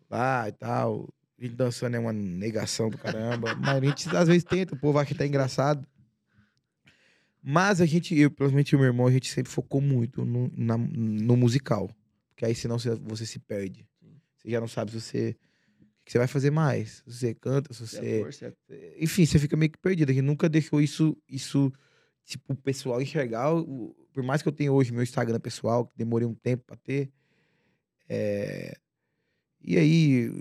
[0.10, 1.10] lá e tal.
[1.38, 3.54] A gente dançando é uma negação do caramba.
[3.56, 5.86] mas a gente às vezes tenta, o povo acha que tá engraçado.
[7.42, 10.78] Mas a gente, eu, principalmente o meu irmão, a gente sempre focou muito no, na-
[10.78, 11.90] no musical.
[12.30, 13.86] Porque aí senão você, você se perde.
[14.36, 15.36] Você já não sabe se você.
[15.82, 17.04] O que você vai fazer mais?
[17.08, 18.20] Se você canta, se Você é
[18.70, 20.10] é- enfim, você fica meio que perdido.
[20.10, 21.72] A gente nunca deixou isso, isso
[22.26, 23.50] tipo, o pessoal enxergar.
[24.14, 27.10] Por mais que eu tenha hoje meu Instagram pessoal, que demorei um tempo pra ter.
[28.10, 28.76] é,
[29.62, 30.32] E aí,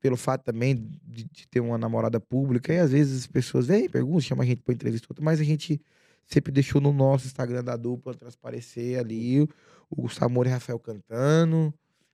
[0.00, 0.74] pelo fato também
[1.04, 4.46] de, de ter uma namorada pública, e às vezes as pessoas vêm, perguntam, chamam a
[4.46, 5.80] gente pra entrevista, mas a gente
[6.26, 9.42] sempre deixou no nosso Instagram da dupla transparecer ali
[9.90, 11.72] o Gustavo Moura e Rafael cantando,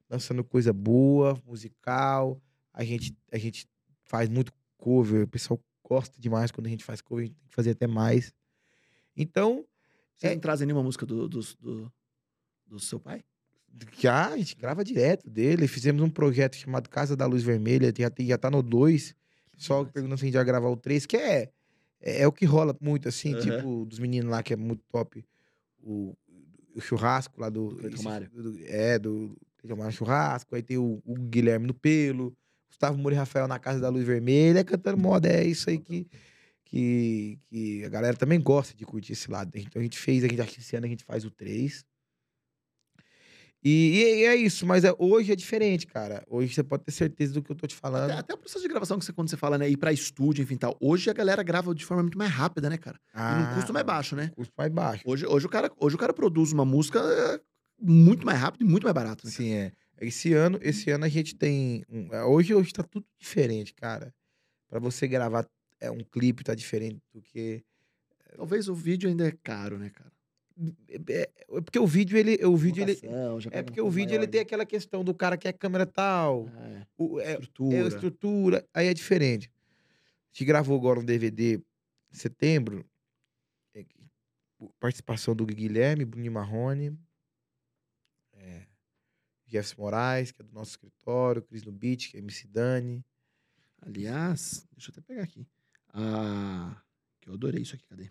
[0.09, 2.41] dançando coisa boa, musical.
[2.73, 3.67] A gente, a gente
[4.05, 7.49] faz muito cover, o pessoal gosta demais quando a gente faz cover, a gente tem
[7.49, 8.33] que fazer até mais.
[9.17, 9.65] Então,
[10.17, 11.93] Vocês É- não trazem nenhuma música do, do, do,
[12.67, 13.23] do seu pai?
[13.99, 15.69] já a gente grava direto dele.
[15.69, 19.15] Fizemos um projeto chamado Casa da Luz Vermelha, já, tem, já tá no 2.
[19.57, 21.53] Só perguntando se a gente vai gravar o 3, que é,
[22.01, 23.41] é, é o que rola muito, assim, Aham.
[23.43, 25.25] tipo, dos meninos lá, que é muito top.
[25.83, 26.17] O,
[26.75, 27.79] o churrasco lá do.
[27.95, 29.37] Esse- do- é, do
[29.77, 30.55] Mário Churrasco.
[30.55, 32.37] Aí tem o, o Guilherme no Pelo.
[32.69, 35.29] Gustavo Moura e Rafael na Casa da Luz Vermelha, cantando moda.
[35.29, 36.07] É isso aí que,
[36.65, 39.51] que, que a galera também gosta de curtir esse lado.
[39.57, 41.85] Então a gente fez, a gente, esse ano a gente faz o 3.
[43.65, 46.25] E, e é isso, mas é- hoje é diferente, cara.
[46.29, 48.11] Hoje você pode ter certeza do que eu tô te falando.
[48.11, 50.43] Até, até o processo de gravação que você, quando você fala, né, ir pra estúdio,
[50.43, 50.77] enfim, tal.
[50.81, 52.99] Hoje a galera grava de forma muito mais rápida, né, cara?
[53.15, 54.31] E num custo mais baixo, né?
[54.37, 55.03] Custo mais baixo.
[55.07, 57.41] Hoje, hoje, o cara, hoje o cara produz uma música é,
[57.81, 59.27] muito mais rápido e muito mais barato.
[59.27, 59.33] Né?
[59.33, 59.73] Sim, é.
[60.01, 61.85] Esse ano, esse ano a gente tem.
[61.91, 64.15] um- é, hoje, hoje tá tudo diferente, cara.
[64.69, 65.45] Pra você gravar
[65.81, 67.65] é, um clipe tá diferente do que.
[68.37, 70.13] Talvez o vídeo ainda é caro, né, cara?
[71.09, 72.45] É, é porque o vídeo, ele.
[72.45, 72.99] O vídeo, ele
[73.53, 76.47] é porque o vídeo ele maior, tem aquela questão do cara que é câmera tal.
[76.47, 76.87] né?
[76.97, 77.77] o- É, é, estrutura.
[77.77, 78.69] é a estrutura.
[78.75, 79.49] Aí é diferente.
[79.51, 82.85] A gente gravou agora um DVD em setembro.
[83.75, 83.85] é,
[84.81, 86.99] participação do Guilherme, Bruno Marrone.
[88.33, 88.67] É,
[89.47, 91.43] Jefferson Moraes, que é do nosso escritório.
[91.43, 93.05] Cris no Beat, que é MC Dani.
[93.81, 95.47] Aliás, deixa eu até pegar aqui.
[95.95, 96.83] Ah,
[97.21, 98.11] que eu adorei isso aqui, cadê?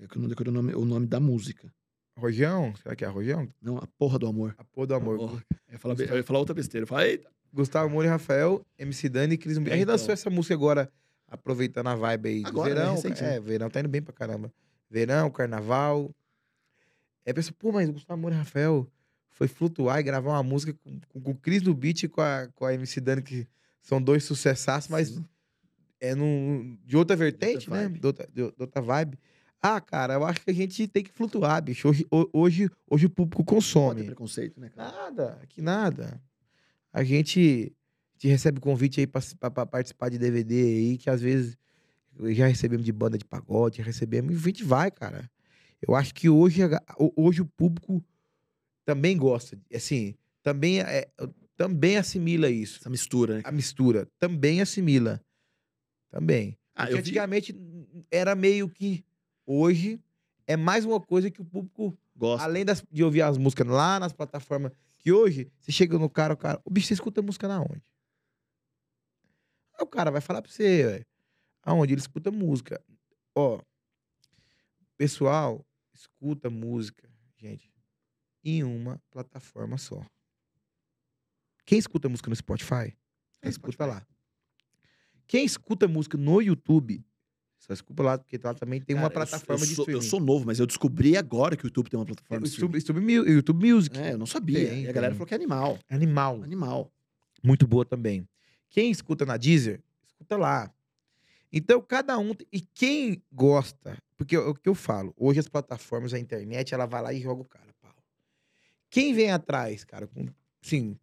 [0.00, 1.72] É que eu não decorei o nome, o nome da música.
[2.16, 3.48] Rojão, será que é Rojão?
[3.60, 4.54] Não, a porra do amor.
[4.58, 5.16] A Pôr do Amor.
[5.18, 5.44] Porra.
[5.68, 6.82] Eu ia falar, eu ia falar outra besteira.
[6.84, 7.30] Eu falei, eita.
[7.52, 9.72] Gustavo Moura e Rafael, MC Dani e Cris no Beat.
[9.72, 9.94] A gente Então.
[9.94, 10.90] lançou essa música agora,
[11.26, 12.80] aproveitando a vibe aí do Agora, né?
[12.80, 12.94] verão.
[12.94, 13.36] Recente, né?
[13.36, 14.52] é, verão tá indo bem pra caramba.
[14.88, 16.14] Verão, carnaval.
[17.24, 18.86] É, pessoal, pô, mas o Gustavo Moura e Rafael
[19.30, 22.20] foi flutuar e gravar uma música com, com, com o Cris no Beat e com
[22.20, 23.46] a, com a MC Dani, que
[23.82, 25.24] são dois sucessaços, mas Sim.
[26.00, 27.82] é num, de outra vertente, né?
[27.82, 27.98] vibe.
[27.98, 29.18] De outra, de, de outra vibe.
[29.62, 31.88] Ah, cara, eu acho que a gente tem que flutuar, bicho.
[31.88, 34.04] Hoje, ho- hoje, hoje o público consome.
[34.04, 34.90] preconceito, né, cara?
[34.90, 36.22] Nada, que nada.
[36.92, 37.72] A gente,
[38.14, 41.58] gente recebe convite aí pra participar de DVD aí, que às vezes
[42.30, 45.30] já recebemos de banda de pagode, já recebemos, e a gente vai, cara.
[45.86, 46.60] Eu acho que hoje,
[47.16, 48.02] hoje o público
[48.84, 51.08] também gosta, assim, também, é,
[51.56, 52.78] também assimila isso.
[52.80, 53.42] Essa mistura, né?
[53.44, 55.20] A mistura, também assimila.
[56.10, 56.58] Também.
[56.74, 57.54] Ah, Porque eu vi, antigamente
[58.10, 59.04] era meio que.
[59.46, 60.00] Hoje
[60.46, 62.42] é mais uma coisa que o público gosto.
[62.42, 66.34] Além das- de ouvir as músicas lá nas plataformas, que hoje, você chega no cara,
[66.34, 67.82] o cara, o bicho, você escuta música na onde?
[69.74, 71.06] Aí o cara vai falar pra você, ué,
[71.62, 72.82] aonde ele escuta música.
[73.34, 73.60] Ó,
[74.96, 75.64] pessoal,
[75.94, 77.72] escuta música, gente,
[78.44, 80.04] em uma plataforma só.
[81.64, 82.96] Quem escuta música no Spotify,
[83.42, 83.84] É escuta Spotify.
[84.00, 84.06] lá.
[85.26, 87.04] Quem escuta música no YouTube,
[87.60, 89.98] só escuta lá, porque lá também tem uma Cara, eu- plataforma eu, de sou, streaming.
[90.04, 92.48] Eu sou novo, mas eu descobri agora que o YouTube tem uma plataforma o de
[92.48, 92.76] streaming.
[92.78, 93.98] YouTube, YouTube, Mu- YouTube Music.
[93.98, 94.68] É, eu não sabia.
[94.68, 95.18] Tem, e a galera tem.
[95.18, 95.78] falou que é animal.
[95.88, 96.42] Animal.
[96.42, 96.90] Animal.
[97.44, 98.26] muito boa também.
[98.70, 100.72] Quem escuta na Deezer, escuta lá.
[101.52, 102.32] Então, cada um.
[102.52, 106.86] E quem gosta, porque é o que eu falo, hoje as plataformas, a internet, ela
[106.86, 107.94] vai lá e joga o cara, pau.
[108.88, 110.26] Quem vem atrás, cara, com,
[110.64, 110.96] assim,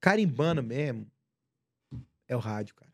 [0.00, 1.06] carimbando mesmo,
[2.28, 2.87] é o rádio, cara.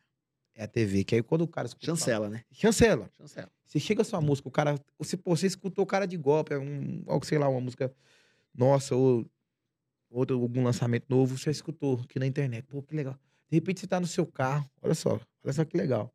[0.54, 1.04] É a TV.
[1.04, 1.86] Que aí quando o cara escuta.
[1.86, 2.44] Chancela, né?
[2.52, 3.10] Chancela.
[3.16, 3.50] Chancela.
[3.64, 4.78] Você chega a sua música, o cara.
[4.98, 7.92] Você, pô, você escutou o cara de golpe, é um, algo, sei lá, uma música
[8.54, 9.26] nossa, ou
[10.10, 12.64] outro, algum lançamento novo, você escutou aqui na internet.
[12.66, 13.18] Pô, que legal.
[13.50, 16.12] De repente você tá no seu carro, olha só, olha só que legal.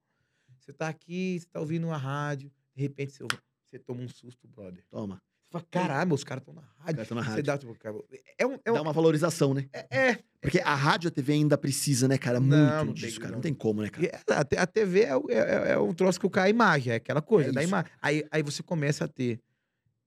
[0.59, 3.23] Você tá aqui, você tá ouvindo uma rádio, de repente você,
[3.69, 4.83] você toma um susto, brother.
[4.89, 5.21] Toma.
[5.49, 6.93] Fala, caralho, os caras estão na Os rádio.
[6.95, 7.43] caras tão na rádio.
[7.43, 7.95] dá, tipo, cara,
[8.37, 8.53] é um.
[8.65, 9.67] É, um, Dá uma valorização, né?
[9.73, 12.39] é, é, Porque a rádio e a TV ainda precisa, né, cara?
[12.39, 13.31] Não, Muito não disso, tem- cara.
[13.31, 13.41] Não não.
[13.41, 14.05] tem como, né, cara?
[14.05, 16.49] E A, a TV é, o- é, é, é um troço que o cara a
[16.49, 17.91] imagem, é aquela coisa É da imagem.
[18.01, 19.41] Aí, aí você começa a ter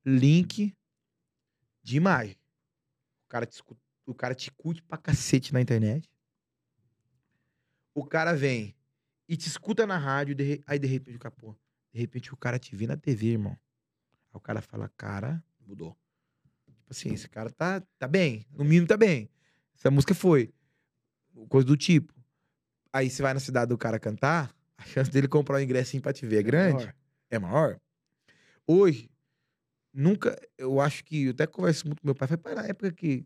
[0.07, 0.72] link
[1.82, 2.36] de imagem.
[3.26, 3.61] O cara te,
[4.07, 6.09] o cara te curte pra cacete na internet.
[7.95, 8.74] O cara vem
[9.28, 10.36] e te escuta na rádio,
[10.66, 11.55] aí de repente o cara, pô,
[11.93, 13.57] de repente o cara te vê na TV, irmão.
[14.32, 15.96] Aí o cara fala, cara, Mudou.
[16.66, 18.44] Tipo assim, esse cara tá, tá bem.
[18.52, 19.28] No mínimo tá bem.
[19.76, 20.52] Essa música foi.
[21.48, 22.12] Coisa do tipo.
[22.92, 26.12] Aí você vai na cidade do cara cantar, a chance dele comprar um ingressinho pra
[26.12, 26.74] te ver é grande.
[26.84, 26.94] maior.
[27.30, 27.80] É maior.
[28.66, 29.10] Hoje,
[29.92, 30.38] nunca.
[30.58, 31.24] Eu acho que.
[31.26, 32.28] Eu até converso muito com meu pai.
[32.28, 33.24] Falei, pai, na época que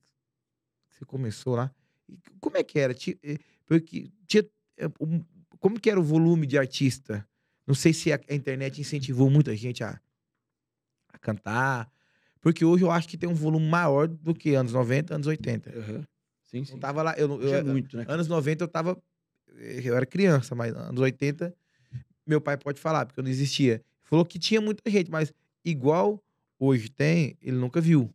[0.88, 1.74] você começou lá,
[2.40, 2.94] como é que era?
[2.94, 4.44] Ti- eh, Porque tinha.
[4.76, 4.88] eh,
[5.59, 7.26] Como que era o volume de artista?
[7.66, 10.00] Não sei se a a internet incentivou muita gente a,
[11.17, 11.91] a cantar.
[12.41, 15.71] Porque hoje eu acho que tem um volume maior do que anos 90, anos 80.
[15.79, 16.05] Aham.
[16.45, 16.73] Sim, sim.
[16.75, 17.14] Não tava lá.
[17.17, 18.05] Eu, não- eu, é muito, né?
[18.09, 18.97] Anos 90 eu tava.
[19.59, 21.55] Eu era criança, mas anos 80,
[22.27, 23.83] meu pai pode falar, porque eu não existia.
[24.03, 25.33] Falou que tinha muita gente, mas
[25.64, 26.23] igual
[26.59, 28.12] hoje tem, ele nunca viu.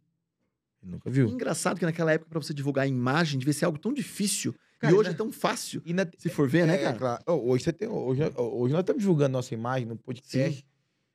[0.82, 1.28] Ele nunca viu.
[1.28, 4.56] Engraçado que naquela época, pra você divulgar a imagem, devia ser algo tão difícil.
[4.80, 5.14] Cara, e hoje né?
[5.16, 5.82] é tão fácil.
[5.86, 6.98] E na, Se for ver, né, é, cara?
[6.98, 7.24] claro.
[7.28, 10.66] Ô, Hoje, você tem, hoje, hoje nós estamos divulgando nossa imagem no podcast.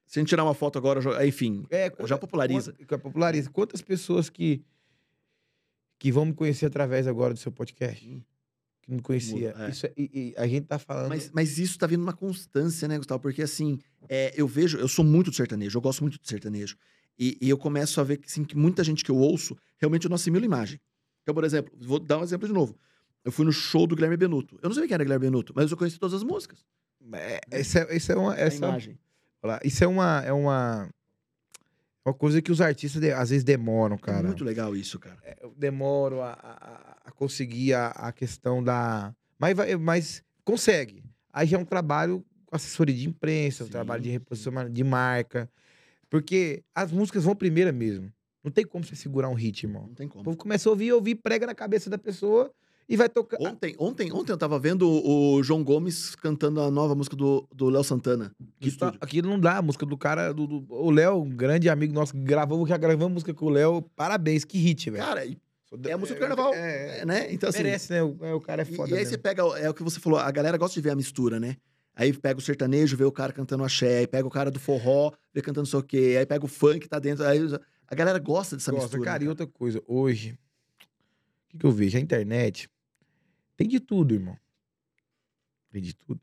[0.06, 2.72] Se a gente tirar uma foto agora, enfim, É, já populariza.
[3.02, 3.50] populariza.
[3.50, 4.62] Quantas pessoas que,
[5.98, 8.06] que vão me conhecer através agora do seu podcast?
[8.08, 8.22] Hum.
[8.82, 9.54] Que não conhecia.
[9.58, 9.70] É.
[9.70, 11.08] Isso é- e, e a gente tá falando.
[11.08, 13.20] Mas, mas isso tá vindo uma constância, né, Gustavo?
[13.20, 13.78] Porque assim,
[14.08, 16.76] é, eu vejo, eu sou muito de sertanejo, eu gosto muito de sertanejo.
[17.18, 20.04] E, e eu começo a ver que, assim, que muita gente que eu ouço, realmente
[20.04, 20.78] eu não assimilo imagem.
[21.22, 22.78] Então, por exemplo, vou dar um exemplo de novo.
[23.24, 24.56] Eu fui no show do Guilherme Benuto.
[24.62, 26.64] Eu não sabia quem era Guilherme Benuto, mas eu conheci todas as músicas.
[27.12, 28.34] É, essa, é- essa é uma.
[28.34, 28.98] a Essa, imagem.
[29.64, 30.88] Isso é uma, é uma,
[32.04, 34.26] uma coisa que os artistas de- às vezes demoram, É cara.
[34.26, 35.18] muito legal isso, cara.
[35.22, 39.14] É, eu demoro a, a- a conseguir a, a questão da.
[39.38, 41.02] Mas, vai- mas consegue.
[41.32, 44.84] Aí já é um trabalho com assessoria de imprensa, um Sim, trabalho de reposicionamento de
[44.84, 45.50] marca.
[46.08, 48.12] Porque as músicas vão primeira mesmo.
[48.44, 49.88] Não tem como você segurar um hit, irmão.
[49.88, 50.24] Não tem O como.
[50.24, 52.52] povo começa a ouvir, ouvir, prega na cabeça da pessoa
[52.88, 53.36] e vai tocar.
[53.40, 57.68] Ontem, ontem, ontem eu tava vendo o João Gomes cantando a nova música do do
[57.68, 58.30] Léo Santana.
[58.60, 61.30] Que Isso tá- aqui não dá, a música do cara, do, do- o Léo, um
[61.30, 65.04] grande amigo nosso, gravou, já gravamos música com o Léo, parabéns, que hit, velho.
[65.04, 65.36] Cara, e-
[65.86, 66.54] é a música do carnaval.
[66.54, 67.32] É, é, né?
[67.32, 68.02] Então, assim, merece, né?
[68.02, 69.10] O, é, o cara é E- foda E, aí mesmo.
[69.10, 71.56] você pega, é o que você falou, a galera gosta de ver a mistura, né?
[71.94, 75.12] Aí pega o sertanejo, vê o cara cantando axé, aí pega o cara do forró,
[75.34, 77.40] vê cantando não sei o quê, aí pega o funk, tá dentro, aí
[77.88, 79.04] a galera gosta dessa Gosta, mistura.
[79.04, 81.96] cara, né, e outra coisa, hoje, o que, que eu vejo?
[81.96, 82.68] A internet
[83.56, 84.38] tem de tudo, irmão.
[85.70, 86.20] Tem de tudo.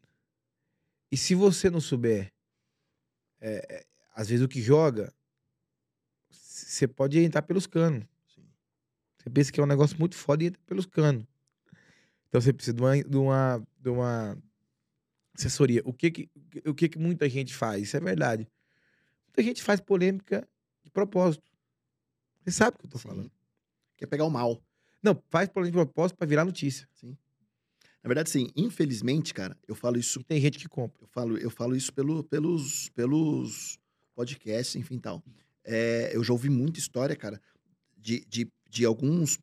[1.12, 2.34] E se você não souber,
[3.40, 5.14] é, é, às vezes o que joga,
[6.30, 8.06] você pode entrar pelos canos.
[8.34, 8.48] Sim.
[9.18, 11.26] Você pensa que é um negócio muito foda e entra pelos canos.
[12.28, 14.38] Então você precisa de uma, de uma, de uma
[15.36, 15.82] assessoria.
[15.86, 16.30] O que que,
[16.66, 17.84] o que que muita gente faz?
[17.84, 18.48] Isso é verdade.
[19.28, 20.48] Muita gente faz polêmica
[20.84, 21.52] de propósito.
[22.44, 23.08] Você sabe o que eu tô Sim.
[23.08, 23.32] falando.
[23.98, 24.64] Quer pegar o mal.
[25.02, 26.88] Não, faz polêmica de propósito pra virar notícia.
[28.04, 31.02] Na verdade, sim, infelizmente, cara, eu falo isso, E tem gente que compra.
[31.02, 33.80] eu falo, eu falo isso pelo, pelos, pelos
[34.14, 35.24] podcasts, enfim tal.
[35.64, 37.42] É, eu já ouvi muita história, cara,
[37.98, 39.40] de, de, de alguns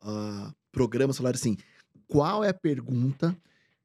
[0.00, 1.56] ah, programas falar assim:
[2.08, 3.36] qual é a pergunta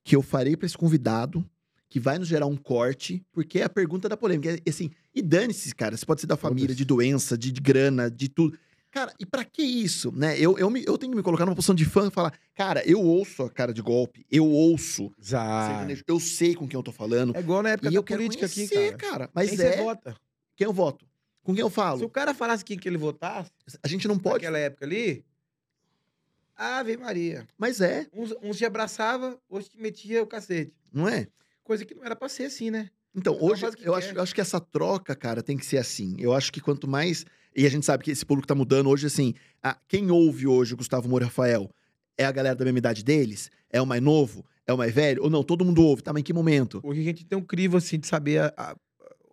[0.03, 1.47] que eu farei para esse convidado
[1.87, 4.59] que vai nos gerar um corte, porque é a pergunta da polêmica.
[4.65, 8.09] E assim, e dane-se, cara, você pode ser da família, de doença, de, de grana,
[8.09, 8.57] de tudo.
[8.91, 10.35] Cara, e pra que isso, né?
[10.39, 12.81] Eu, eu, me- eu tenho que me colocar numa posição de fã e falar, cara,
[12.89, 16.91] eu ouço a cara de golpe, eu ouço sertanejo, eu sei com quem eu tô
[16.91, 17.35] falando.
[17.35, 19.29] É igual na época e da eu política aqui, conhecer, cara.
[19.33, 20.15] Mas Quem é você vota?
[20.55, 21.05] quem eu voto.
[21.43, 22.03] Com quem eu Se falo.
[22.03, 23.51] o cara falasse quem que ele votasse,
[23.83, 24.35] A gente não pode.
[24.35, 25.23] naquela época ali,
[26.55, 27.47] Ave Maria.
[27.57, 30.73] Mas é, Uns, uns te abraçava, outros te metia o cacete.
[30.91, 31.27] não é?
[31.63, 32.89] Coisa que não era pra ser assim, né?
[33.15, 33.93] Então, hoje, eu quer.
[33.93, 36.15] acho, eu acho que essa troca, cara, tem que ser assim.
[36.19, 37.25] Eu acho que quanto mais.
[37.55, 39.33] E a gente sabe que esse público tá mudando hoje, assim.
[39.63, 41.69] ah, quem ouve hoje o Gustavo Moura e Rafael
[42.17, 43.49] é a galera da mesma idade deles?
[43.69, 44.45] É o mais novo?
[44.67, 45.23] É o mais velho?
[45.23, 45.43] Ou não?
[45.43, 46.13] Todo mundo ouve, tá?
[46.13, 46.79] Mas em que momento?
[46.83, 48.75] Hoje a gente tem um crivo, assim, de saber a, a-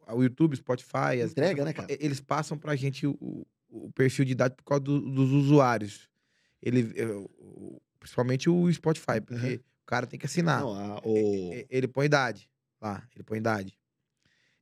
[0.06, 1.20] a- o YouTube, Spotify...
[1.22, 1.88] as- Entrega, né, cara?
[1.90, 6.08] Eles passam pra gente o, o perfil de idade por causa do- dos usuários.
[6.62, 9.58] Ele, é, o- o- principalmente o Spotify, porque Uhum.
[9.84, 10.60] cara tem que assinar.
[10.62, 11.52] Não, a- o...
[11.52, 12.48] E- Ele põe idade
[12.80, 13.76] lá, ele põe idade.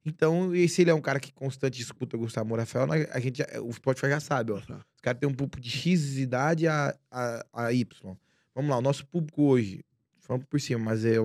[0.06, 3.18] Então, e se ele é um cara que constante escuta Gustavo Moura Rafael, nós- a
[3.20, 4.56] gente, já- o Spotify já sabe, ó.
[4.58, 8.16] Os caras têm um público de X idade a, a, a Y.
[8.54, 9.82] Vamos lá, o nosso público hoje,
[10.18, 11.16] falando por cima, mas é,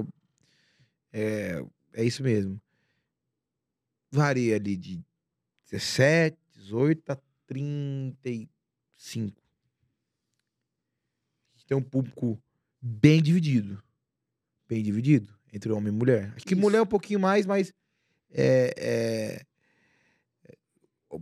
[1.11, 1.61] é,
[1.93, 2.59] é isso mesmo.
[4.11, 5.03] Varia ali de
[5.69, 7.17] 17, 18 a
[7.47, 9.41] 35.
[11.53, 12.41] A gente tem um público
[12.81, 13.83] bem dividido.
[14.67, 16.31] Bem dividido entre homem e mulher.
[16.35, 16.61] Acho que Isso.
[16.61, 17.73] mulher é um pouquinho mais, mas
[18.31, 19.45] é, é,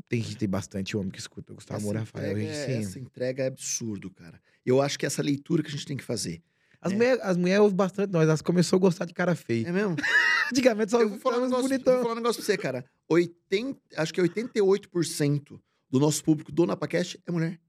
[0.09, 2.37] tem gente tem bastante homem que escuta Gustavo essa Moura Rafael.
[2.37, 2.73] é, sim.
[2.79, 4.39] essa entrega é absurdo, cara.
[4.65, 6.41] Eu acho que essa leitura que a gente tem que fazer.
[6.81, 6.95] As É.
[6.95, 9.67] mulheres as mulher ouvem bastante nós, elas começou a gostar de cara feio.
[9.67, 9.95] É mesmo?
[10.51, 11.93] Antigamente só eu vou falar, um negócio, bonitão.
[11.95, 12.85] vou falar um negócio pra você, cara.
[13.09, 17.59] 80, acho que 88% do nosso público do NapaCast é mulher.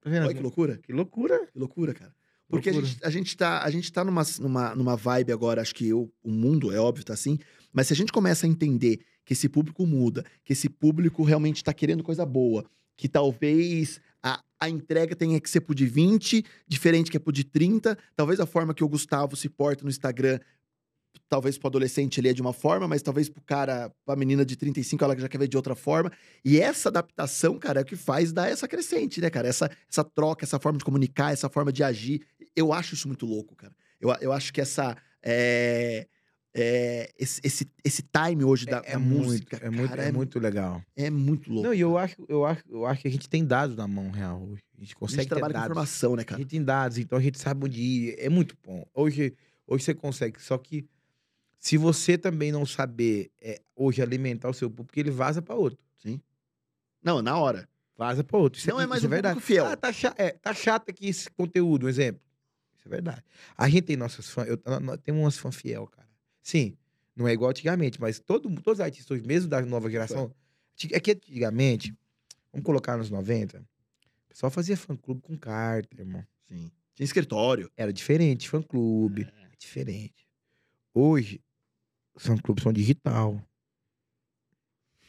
[0.00, 0.24] Tá vendo?
[0.24, 0.78] Olha que loucura.
[0.78, 1.46] Que loucura.
[1.52, 2.14] Que loucura, cara.
[2.48, 2.90] Porque a Loucura.
[2.92, 6.12] gente, a gente tá, a gente tá numa, numa, numa vibe agora, acho que eu,
[6.22, 7.38] o mundo, é óbvio, tá assim.
[7.72, 11.62] Mas se a gente começa a entender que esse público muda, que esse público realmente
[11.62, 12.64] tá querendo coisa boa,
[12.96, 17.32] que talvez a, a entrega tenha que ser pro de 20, diferente que é pro
[17.32, 20.38] de 30, talvez a forma que o Gustavo se porta no Instagram,
[21.28, 24.56] talvez pro adolescente ele é de uma forma, mas talvez pro cara, pra menina de
[24.56, 26.10] 35, ela já quer ver de outra forma.
[26.44, 29.48] E essa adaptação, cara, é o que faz dar essa crescente, né, cara?
[29.48, 32.26] Essa, essa troca, essa forma de comunicar, essa forma de agir.
[32.54, 33.74] Eu acho isso muito louco, cara.
[34.00, 34.96] Eu, eu acho que essa.
[35.22, 36.06] é,
[36.54, 40.12] é, esse, esse, esse time hoje da, é, da muito, música, é muito, cara, é
[40.12, 40.82] muito legal.
[40.96, 41.66] é muito louco.
[41.68, 44.10] Não, e eu acho, eu acho, eu acho que a gente tem dados na mão
[44.10, 44.62] real hoje.
[44.76, 45.70] A gente a consegue gente ter trabalha com dados.
[45.70, 46.40] informação, né, A cara?
[46.40, 48.14] gente tem dados, então a gente sabe onde ir.
[48.18, 48.84] É muito bom.
[48.94, 49.34] Hoje,
[49.66, 50.40] hoje você consegue.
[50.42, 50.86] Só que
[51.58, 55.78] se você também não saber é, hoje alimentar o seu público, ele vaza pra outro.
[57.02, 57.68] Não, na hora.
[57.96, 58.58] Vaza pra outro.
[58.58, 59.34] Isso Não é mais isso um verdade.
[59.34, 59.66] público fiel.
[59.66, 62.20] Ah, tá, cha é, tá chato aqui esse conteúdo, um exemplo.
[62.78, 63.22] Isso é verdade.
[63.56, 64.48] A gente tem nossas fãs.
[64.48, 65.99] Eu, nó- nó- temos umas fãs fiel, cara.
[66.42, 66.76] Sim,
[67.14, 70.34] não é igual antigamente, mas todo, todos os artistas hoje, mesmo da nova geração.
[70.90, 71.94] É que antigamente,
[72.52, 76.24] vamos colocar nos 90, o pessoal fazia fã-clube com carta, irmão.
[76.48, 76.70] Sim.
[76.94, 77.70] Tinha escritório.
[77.76, 79.22] Era diferente, fã-clube.
[79.22, 80.26] É diferente.
[80.94, 81.42] Hoje,
[82.14, 83.42] os fã-clubes são digital.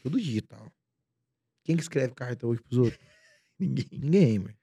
[0.01, 0.71] Tudo digital.
[1.63, 2.99] Quem que escreve carta hoje pros outros?
[3.57, 3.87] Ninguém.
[3.91, 4.55] Ninguém, mano.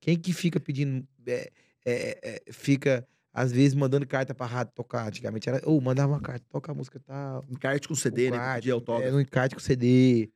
[0.00, 1.06] Quem que fica pedindo.
[1.26, 1.50] é,
[1.84, 5.06] é, é, fica, às vezes, mandando carta pra rádio tocar.
[5.06, 5.60] Antigamente era.
[5.68, 7.44] Ou mandava uma carta, toca a música tal.
[7.48, 8.60] Encarte com CD, né?
[8.60, 9.08] De autógrafo.
[9.08, 10.30] É, no encarte com CD.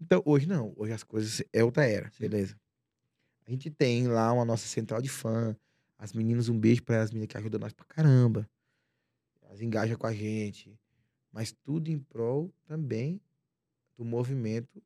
[0.00, 0.72] Então, hoje não.
[0.76, 2.10] Hoje as coisas é outra era.
[2.18, 2.56] Beleza.
[3.46, 5.56] A gente tem lá uma nossa central de fã.
[5.98, 8.48] As meninas, um beijo para as meninas que ajudam nós pra caramba.
[9.42, 10.78] Elas engajam com a gente.
[11.32, 13.20] Mas tudo em prol também
[13.96, 14.82] do movimento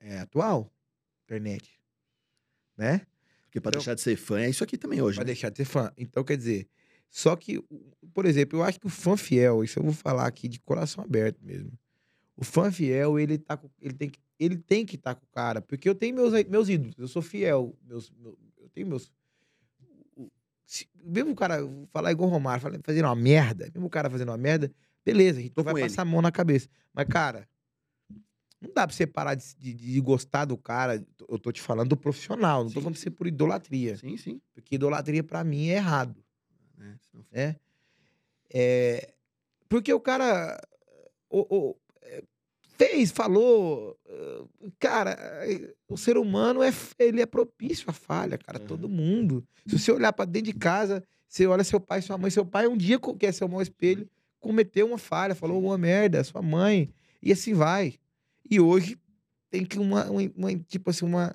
[0.00, 0.72] é, atual.
[1.24, 1.78] Internet.
[2.76, 3.06] Né?
[3.48, 5.16] Porque pra Então- deixar de ser fã é isso aqui também hoje.
[5.16, 5.28] Pra né?
[5.32, 5.90] deixar de ser fã.
[5.96, 6.68] Então, quer dizer,
[7.10, 7.62] só que,
[8.12, 11.02] por exemplo, eu acho que o fã fiel, isso eu vou falar aqui de coração
[11.02, 11.72] aberto mesmo.
[12.36, 15.60] O fã fiel, ele, tá ele tem que ele tem que estar com o cara,
[15.60, 19.10] porque eu tenho meus, meus ídolos, eu sou fiel, meus, meu- eu tenho meus.
[20.64, 21.58] se- mesmo o cara
[21.90, 24.70] falar igual o Romário, fazendo uma merda, mesmo o cara fazendo uma merda,
[25.04, 25.88] beleza, a gente Tô vai com ele.
[25.88, 26.68] passar a mão na cabeça.
[26.92, 27.48] Mas, cara,
[28.60, 31.04] não dá pra você parar de, de- de gostar do cara.
[31.28, 32.80] Eu tô te falando do profissional, não tô Sim.
[32.82, 33.96] falando pra você por idolatria.
[33.96, 34.40] Sim, sim.
[34.54, 36.22] Porque idolatria pra mim é errado,
[36.80, 36.94] É,
[37.32, 37.56] né?
[38.52, 39.12] É,
[39.68, 40.60] porque o cara
[41.30, 42.22] o- o- é,
[42.78, 43.98] fez, falou,
[44.78, 45.10] cara,
[45.46, 49.46] eh, o ser humano é ele é propício à falha, cara, todo mundo.
[49.66, 52.66] Se você olhar pra dentro de casa, você olha seu pai, sua mãe, seu pai
[52.66, 54.08] um dia quer ser o mau espelho,
[54.40, 56.90] cometeu uma falha, falou uma merda, sua mãe,
[57.22, 57.94] e assim vai.
[58.50, 58.98] E hoje
[59.50, 61.34] tem que uma, uma, uma- tipo assim, uma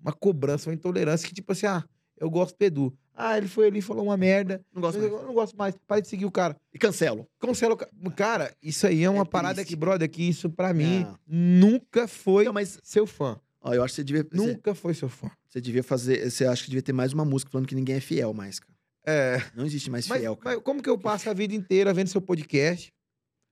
[0.00, 1.84] uma cobrança, uma intolerância que tipo assim, ah,
[2.16, 2.96] eu gosto do Edu.
[3.14, 4.64] Ah, ele foi ali e falou uma merda.
[4.72, 5.10] Não gosto mais.
[5.12, 5.74] eu não gosto mais.
[5.88, 6.56] Para de seguir o cara.
[6.72, 7.26] E cancelo.
[7.40, 7.90] Cancela o cara.
[8.14, 9.70] Cara, isso aí é uma É parada triste.
[9.70, 11.18] que, brother, que isso pra mim Não.
[11.26, 13.40] nunca foi Não, mas seu fã.
[13.60, 14.22] ó, eu acho que você devia.
[14.30, 15.28] Você, Nunca foi seu fã.
[15.48, 16.30] você devia fazer.
[16.30, 18.74] Você acha que devia ter mais uma música falando que ninguém é fiel mais, cara.
[19.04, 19.42] É.
[19.56, 20.54] Não existe mais Mas, fiel, cara.
[20.54, 22.92] mas como que eu passo a vida inteira vendo seu podcast,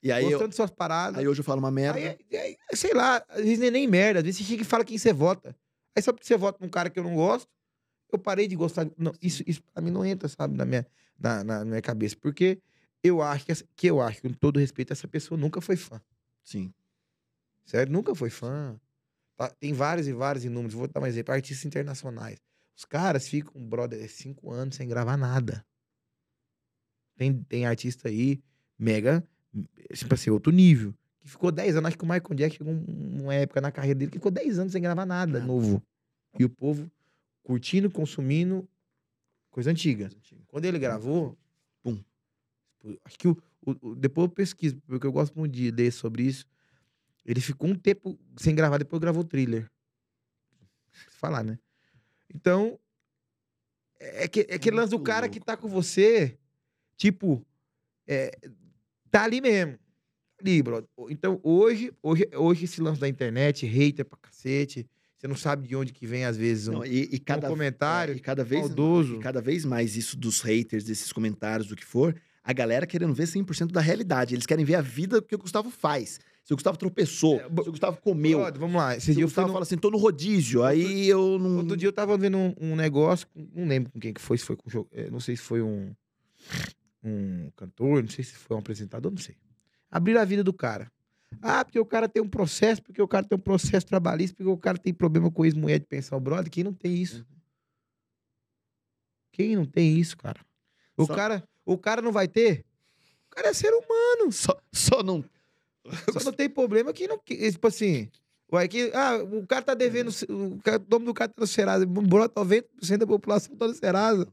[0.06, 1.18] e aí, eu, gostando de suas paradas?
[1.18, 1.98] aí hoje eu falo uma merda.
[1.98, 4.20] Aí, aí, sei lá, às vezes nem, nem merda.
[4.20, 5.56] Às vezes você chega e fala quem você vota.
[5.94, 7.48] Aí só porque você vota num cara que eu não gosto,
[8.12, 8.86] eu parei de gostar.
[8.96, 10.86] Não, isso, isso pra mim não entra, sabe, na minha,
[11.18, 12.16] na, na- minha cabeça.
[12.20, 12.60] Porque
[13.02, 16.00] eu acho que, que eu acho que, com todo respeito, essa pessoa nunca foi fã.
[16.44, 16.72] Sim.
[17.64, 18.78] Sério, nunca foi fã.
[19.36, 20.74] Tá, Tem vários e vários inúmeros.
[20.74, 21.34] Vou dar um exemplo.
[21.34, 22.38] Artistas internacionais.
[22.76, 25.64] Os caras ficam, brother, cinco anos sem gravar nada.
[27.16, 28.42] Tem, tem artista aí,
[28.78, 29.26] mega,
[29.94, 30.94] tipo assim, outro nível.
[31.20, 31.88] Que ficou 10 anos.
[31.88, 34.58] Acho que o Michael Jackson chegou um- uma época na carreira dele que ficou 10
[34.58, 35.82] anos sem gravar nada novo.
[36.38, 36.90] E o povo
[37.42, 38.68] curtindo, consumindo
[39.50, 40.10] Coisa antiga.
[40.48, 41.34] Quando ele gravou,
[41.82, 41.98] pum.
[43.06, 46.44] Acho que o, o- depois eu pesquiso, porque eu gosto muito de ler sobre isso.
[47.24, 49.70] Ele ficou um tempo sem gravar, depois gravou o thriller.
[50.92, 51.58] Se falar, né?
[52.34, 52.78] Então,
[53.98, 56.36] é, que, é aquele lance do cara que tá com você,
[56.98, 57.42] tipo,
[58.06, 58.30] é,
[59.18, 59.78] tá ali mesmo.
[60.40, 60.88] Ali, brother.
[61.08, 64.86] Então, hoje, hoje, hoje esse lance da internet, hater pra cacete,
[65.16, 68.12] você não sabe de onde que vem, às vezes, um, Não, e, e cada comentário
[68.12, 69.14] é, e cada vez maldoso.
[69.16, 72.14] e cada vez mais isso dos haters, desses comentários, do que for,
[72.44, 74.34] a galera querendo ver 100% da realidade.
[74.34, 76.20] Eles querem ver a vida que o Gustavo faz.
[76.44, 78.38] Se o Gustavo tropeçou, É, se o Gustavo comeu.
[78.38, 78.94] Brother, vamos lá.
[78.94, 81.56] Esse Se dia o Gustavo no- fala assim, tô no rodízio, aí eu não...
[81.56, 84.44] Outro dia eu tava vendo um, um negócio, não lembro com quem que foi, se
[84.44, 85.92] foi com o jogo, eh, não sei se foi um,
[87.06, 89.36] um cantor, não sei se foi um apresentador, não sei.
[89.90, 90.90] Abriram a vida do cara.
[91.42, 94.50] Ah, porque o cara tem um processo, porque o cara tem um processo trabalhista, porque
[94.50, 96.20] o cara tem problema com ex-mulher de pensão.
[96.20, 97.26] Brother, quem não tem isso?
[99.32, 100.40] Quem não tem isso, cara?
[100.96, 102.64] O, Só- cara, o cara não vai ter?
[103.26, 104.32] O cara é ser humano.
[104.32, 105.24] Só, só não...
[106.12, 107.16] Só não tem problema que não.
[107.18, 108.10] Que, tipo assim.
[108.52, 110.08] Ué, que, ah, o cara tá devendo.
[110.28, 111.84] O, cara- o nome do cara tá no Serasa.
[111.84, 114.28] Brota 90% da população tá no Serasa.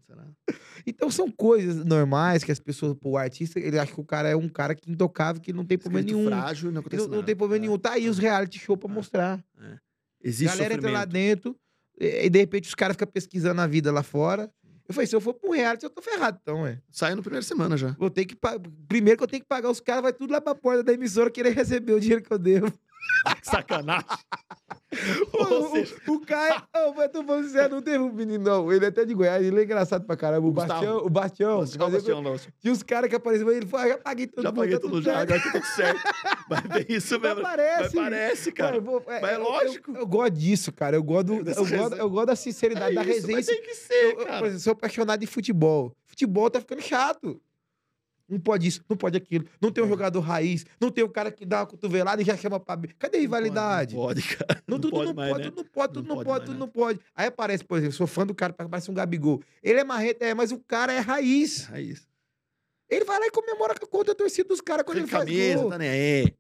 [0.86, 4.30] Então são coisas normais que as pessoas, pô, o artista, ele acha que o cara
[4.30, 6.26] é um cara que intocável, que não tem problema nenhum.
[6.28, 7.26] frágil, não acontece não, não nada.
[7.26, 7.68] tem problema É.
[7.68, 7.78] nenhum.
[7.80, 8.94] Tá aí os reality show pra É.
[8.94, 9.44] mostrar.
[10.22, 11.14] Existe galera entra lá sofrimento.
[11.52, 11.56] dentro
[12.00, 14.52] e, de repente os caras ficam pesquisando a vida lá fora.
[14.88, 16.78] Eu falei, se eu for um reality, eu tô ferrado, então, ué.
[16.92, 17.92] Saiu na primeira semana já.
[17.98, 18.36] Vou ter que.
[18.88, 21.32] Primeiro que eu tenho que pagar os caras, vai tudo lá pra porta da emissora
[21.32, 22.72] querer receber o dinheiro que eu devo.
[23.44, 24.06] Sacanagem.
[25.34, 28.72] O, seja, o Caio, ô, mas tô falando sério, não teve um menino, não.
[28.72, 30.46] Ele é até de Goiás, ele é engraçado pra caramba.
[30.46, 30.74] O, O Gustavo.
[30.74, 31.60] Bastião, o Bastião.
[31.62, 32.36] Fazia- Bastião, não.
[32.60, 34.44] Tinha os caras que apareciam, ele falou, ah, já paguei tudo.
[34.44, 35.32] Já paguei tudo já, certo.
[35.34, 36.02] agora tá tudo certo.
[36.50, 37.42] Mas é isso Mas mesmo.
[37.42, 37.82] parece.
[37.82, 38.76] Mas parece, cara.
[38.78, 39.92] eu vou- Mas é eu- lógico.
[39.92, 40.96] Eu, eu gosto disso, cara.
[40.96, 43.38] Eu gosto, Dessa eu gosto, eu gosto da sinceridade, É da isso, resenha.
[43.38, 44.46] Mas tem que Eu- ser, eu, por cara.
[44.46, 45.92] exemplo, sou apaixonado de futebol.
[46.06, 47.42] Futebol tá ficando chato.
[48.34, 49.46] Não pode isso, não pode aquilo.
[49.62, 49.90] Não tem um É.
[49.90, 52.78] jogador raiz, não tem um cara que dá uma cotovelada e já chama pra.
[52.98, 53.96] Cadê a rivalidade?
[53.96, 54.64] Não pode, cara.
[54.68, 55.50] Não, Não tudo pode não mais, pode, né?
[55.52, 56.66] tudo não pode, tudo Não não pode pode, mais tudo nada.
[56.66, 57.00] não pode.
[57.16, 59.42] Aí aparece, por exemplo, sou fã do cara, parece um Gabigol.
[59.62, 61.66] Ele é marreta, é, mas o cara é raiz.
[61.66, 62.08] Raiz.
[62.90, 65.70] Ele vai lá e comemora contra a torcida dos caras quando ele faz camisa, gol.
[65.70, 66.34] tá nem aí.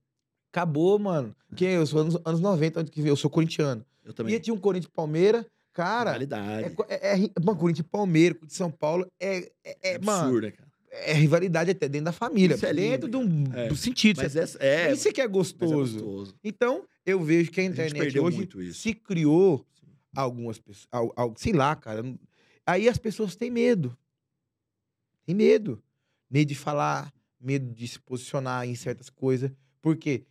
[0.51, 1.35] Acabou, mano.
[1.55, 3.13] Que eu sou anos, anos 90, onde que veio?
[3.13, 3.83] Eu sou corintiano.
[4.03, 4.35] Eu também.
[4.35, 6.11] E tinha um Corinthians e Palmeiras, cara.
[6.11, 6.75] É, Rivalidade.
[6.75, 10.51] co- é, é, mano, Corinthians e Palmeiras, de São Paulo, é, é, é, mano, absurda,
[10.51, 10.69] cara.
[10.95, 12.55] É rivalidade até dentro da família.
[12.55, 13.67] Isso é dentro lindo, de um, É.
[13.67, 14.17] do sentido.
[14.21, 14.91] Mas Isso essa é.
[14.93, 15.93] Isso que é é gostoso.
[15.99, 16.35] gostoso.
[16.43, 19.65] Então, eu vejo que a A internet perdeu hoje se criou
[20.15, 22.03] algumas pessoas, al- al- sei lá, cara.
[22.65, 23.97] Aí as pessoas têm medo.
[25.25, 25.81] Tem medo.
[26.29, 29.51] Medo de falar, medo de se posicionar em certas coisas.
[29.81, 30.23] Porque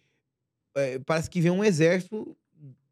[0.75, 2.37] é, parece que vem um exército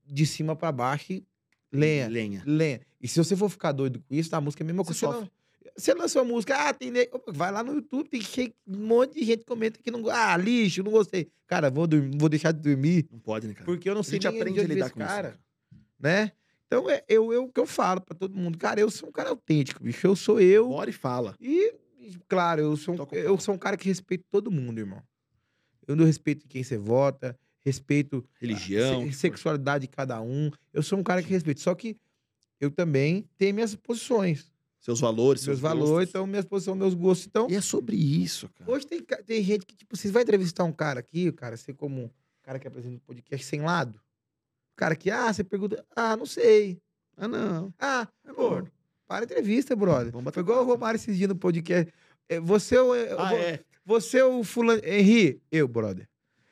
[0.04, 1.24] de cima pra baixo e
[1.72, 2.42] lenha, Lenha.
[2.44, 2.80] lenha.
[3.00, 5.18] E se você for ficar doido com isso, a música é a mesma Você coisa.
[5.18, 5.30] Você, não-
[5.76, 6.92] você lançou a música, ah, tem
[7.28, 10.82] vai lá no YouTube, tem cheio- um monte de gente comenta que não Ah, lixo,
[10.82, 11.28] não gostei.
[11.46, 13.64] Cara, vou, dormir, vou deixar de dormir, Não pode, né, cara?
[13.66, 15.08] porque eu não a sei gente nem aprende de a lidar com isso.
[15.08, 15.40] cara né, cara.
[16.26, 16.32] né?
[16.66, 19.12] Então, é eu, eu, o que eu falo pra todo mundo, cara, eu sou um
[19.12, 20.06] cara autêntico, bicho.
[20.06, 20.68] Eu sou eu.
[20.68, 21.34] Bora e fala.
[21.40, 21.74] E,
[22.28, 25.02] claro, eu sou, um, eu sou um cara que respeito todo mundo, irmão.
[25.88, 29.04] Eu não respeito quem você vota, respeito Religião.
[29.10, 30.50] se- sexualidade de cada um.
[30.72, 31.60] Eu sou um cara que respeito.
[31.60, 31.96] Só que
[32.60, 36.08] eu também tenho minhas posições, Seus valores, seus valores, gostos.
[36.08, 37.26] então minhas posições, meus gostos.
[37.26, 38.70] Então, E é sobre isso, cara.
[38.70, 42.04] hoje tem, tem gente que, tipo, você vai entrevistar um cara aqui, cara, você como
[42.04, 42.10] um
[42.42, 44.00] cara que apresenta um podcast sem lado.
[44.76, 46.80] Cara que, ah, você pergunta, ah, não sei.
[47.16, 47.74] Ah, não.
[47.78, 48.62] Ah, É bom.
[49.06, 50.10] para a entrevista, brother.
[50.10, 50.66] Vamos Foi igual o.
[50.66, 51.92] Romário esses dias no podcast.
[52.28, 52.94] É, Você é o.
[52.94, 53.60] é, Ah, é.
[53.84, 54.80] Você é o fulano.
[54.82, 56.08] Henri, eu, brother.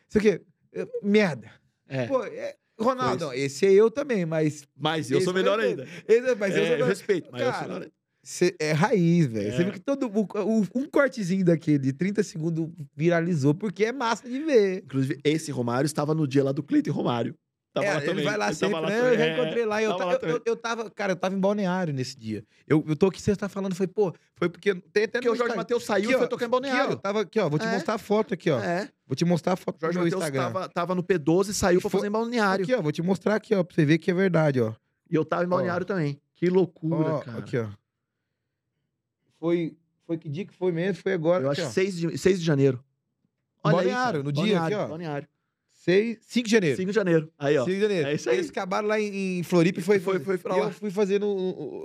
[0.09, 0.41] Isso aqui.
[0.75, 1.51] é, Merda.
[1.87, 2.07] É.
[2.07, 4.67] Pô, é, Ronaldo, não, esse é eu também, mas.
[4.77, 5.87] Mas eu sou melhor vai- ainda.
[6.07, 7.93] Esse, mas eu É, sou eu respeito, mas eu sou Cara, melhor ainda.
[8.31, 9.51] Cê- é raiz, velho.
[9.53, 9.65] Você É.
[9.65, 10.07] viu que todo.
[10.07, 10.21] o-
[10.61, 14.83] o- um cortezinho daquele de 30 segundos viralizou, porque é massa de ver.
[14.85, 17.35] Inclusive, esse Romário estava no dia lá do Cleiton Romário.
[17.73, 18.25] Tava É, lá ele também.
[18.25, 18.99] vai lá Ele sempre, né?
[18.99, 19.83] Eu já É, encontrei lá.
[19.83, 22.45] Eu, tava eu, eu, eu tava, cara, eu tava em balneário nesse dia.
[22.67, 24.75] Eu, eu tô aqui, você tá falando, foi, pô, foi porque.
[24.75, 25.57] Tem até Porque o Jorge.
[25.57, 26.93] Matheus saiu e ó, foi tocar em Aqui, ó, Balneário.
[26.93, 27.49] eu tava aqui, ó.
[27.49, 27.73] Vou te É.
[27.73, 28.59] mostrar a foto aqui, ó.
[28.61, 28.91] É.
[29.07, 30.53] Vou te mostrar a foto Jorge do meu Matheus Instagram.
[30.53, 32.63] tava, tava no P12 e saiu pra Foi- fazer em Balneário.
[32.65, 32.83] Aqui, ó.
[32.83, 33.65] Vou te mostrar aqui, ó.
[33.65, 34.75] Pra você ver que é verdade, ó.
[35.11, 36.21] E eu tava em Balneário também.
[36.35, 37.39] Que loucura, Ó, cara.
[37.39, 37.67] aqui, ó.
[39.39, 39.77] Foi,
[40.07, 41.03] foi que dia que foi mesmo?
[41.03, 41.45] Foi agora.
[41.45, 41.73] Eu aqui, acho ó.
[41.73, 42.83] 6 de, 6 de janeiro.
[43.63, 44.23] Balneário, cara.
[44.23, 44.89] no dia aqui, Balneário, ó.
[44.89, 45.29] Balneário.
[45.71, 46.77] Seis- 5 de janeiro.
[46.77, 47.33] 5 de janeiro.
[47.39, 47.65] Aí, ó.
[47.65, 48.09] 5 de janeiro.
[48.09, 48.37] É isso aí.
[48.39, 50.65] Eles acabaram lá em, em Floripa e foi, Foi- foi pra lá.
[50.67, 51.25] eu fui fazendo.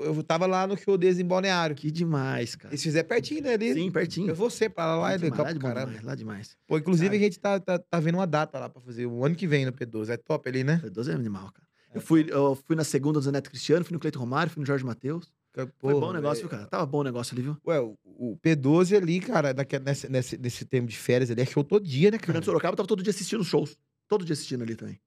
[0.03, 1.75] Eu tava lá no deles em Balneário.
[1.75, 2.73] Que demais, cara.
[2.73, 3.53] Eles fizeram pertinho, né?
[3.53, 3.73] Ali.
[3.73, 4.29] Sim, pertinho.
[4.29, 5.85] Eu vou ser pra lá, é demais, legal lá pra de bom caramba.
[5.87, 6.57] demais, lá demais.
[6.67, 9.35] Pô, inclusive a gente tá, tá, tá vendo uma data lá pra fazer o ano
[9.35, 10.09] que vem no P12.
[10.09, 10.81] É top ali, né?
[10.83, 11.67] P12 é animal, cara.
[11.93, 14.59] Eu fui, eu fui na segunda do Zé Neto Cristiano, fui no Cleiton Romário, fui
[14.59, 15.31] no Jorge Matheus.
[15.53, 16.65] Foi Porra, bom o negócio, é- viu, cara?
[16.65, 17.57] Tava bom o negócio ali, viu?
[17.65, 21.45] Ué, o, o P12 ali, cara, naquele, nesse, nesse, nesse tempo de férias ali, é
[21.45, 22.27] show todo dia, né, cara?
[22.27, 23.77] Fernando Sorocaba tava todo dia assistindo shows.
[24.07, 24.99] Todo dia assistindo ali também.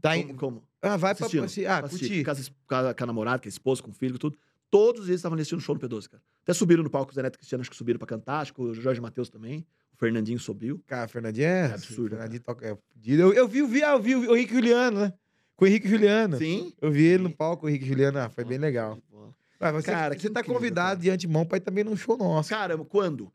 [0.00, 0.38] Tá em- Como?
[0.38, 0.68] como?
[0.82, 2.24] Ah, vai Assistindo, pra, se- ah, curtir.
[2.68, 4.36] Com, a, com a namorada, com a esposa, com o filho, tudo.
[4.70, 6.22] Todos eles estavam assistindo o show no P12, cara.
[6.42, 8.40] Até subiram no palco o Zé Neto Cristiano, acho que subiram pra cantar.
[8.40, 9.66] Acho que o Jorge Matheus também.
[9.94, 10.82] O Fernandinho subiu.
[10.86, 12.76] Cara, Fernandinho é, É absurdo, O Fernandinho toca, é.
[13.06, 15.12] Eu, eu vi, eu vi, ah, eu vi o Henrique Juliano, né?
[15.56, 16.36] Com o Henrique Juliano.
[16.36, 16.72] Sim.
[16.82, 18.98] Eu vi ele no palco, o Henrique Juliano, ah, foi bem legal.
[19.58, 21.00] Mas você, Cara, você tá incrível, convidado cara.
[21.00, 22.50] de antemão pra ir também num show nosso.
[22.50, 23.32] Caramba, quando?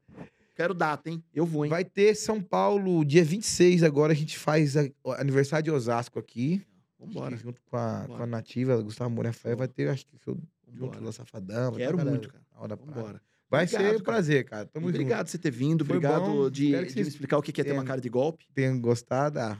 [0.55, 1.23] Quero data, hein?
[1.33, 1.69] Eu vou, hein?
[1.71, 6.61] Vai ter São Paulo, dia 26 agora, a gente faz a- aniversário de Osasco aqui.
[6.99, 7.35] Vambora.
[7.35, 8.23] Junto com a, com Vambora.
[8.23, 11.01] a Nativa, Gustavo Moura Faia, vai ter, acho que show junto Vambora.
[11.05, 11.71] da Safadão.
[11.73, 12.43] Quero galera muito, cara.
[12.55, 12.75] hora.
[12.75, 13.21] Vambora.
[13.49, 14.65] Vai Obrigado, ser um prazer, cara.
[14.67, 14.95] Tamo junto.
[14.95, 15.83] obrigado por você ter vindo.
[15.83, 16.49] Foi Obrigado bom.
[16.49, 18.45] de, de me explicar o que é ter uma cara de golpe.
[18.53, 19.39] Tenham gostado.
[19.39, 19.57] Ah,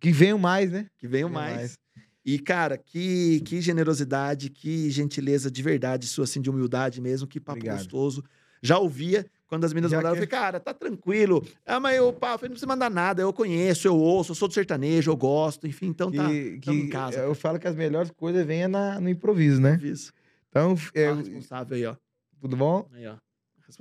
[0.00, 0.88] que venham mais, né?
[0.98, 1.78] Que venham Venham mais.
[2.24, 7.38] E, cara, que, que generosidade, que gentileza de verdade, sua assim, de humildade mesmo, que
[7.38, 7.78] papo Obrigado.
[7.78, 8.24] gostoso.
[8.62, 11.46] Já ouvia quando as meninas Já mandaram, eu que- falei, cara, tá tranquilo.
[11.66, 14.34] Ah, mas eu, pá, eu falei, não precisa mandar nada, eu conheço, eu ouço, eu
[14.34, 16.26] sou do sertanejo, eu gosto, enfim, então tá.
[16.28, 19.78] que, em casa, eu falo que as melhores coisas vêm na- no improviso, né?
[19.82, 20.10] Isso.
[20.48, 21.94] Então, é, Ah, responsável aí, ó.
[22.40, 22.88] tudo bom?
[22.92, 23.16] Aí, ó.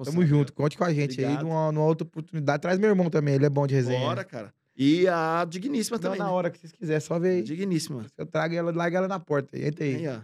[0.04, 0.52] Tamo junto.
[0.54, 1.44] Conte com a gente aí Obrigado.
[1.46, 2.62] numa, numa outra oportunidade.
[2.62, 4.00] Traz meu irmão também, ele é bom de resenha.
[4.00, 4.54] Bora, cara.
[4.76, 6.20] E a digníssima Não, também.
[6.20, 6.32] na né?
[6.32, 7.44] hora que vocês quiserem, só ver aí.
[7.44, 8.06] Digníssima.
[8.18, 9.58] Eu trago ela, larga ela na porta.
[9.58, 10.08] Entra aí.
[10.08, 10.22] Aí.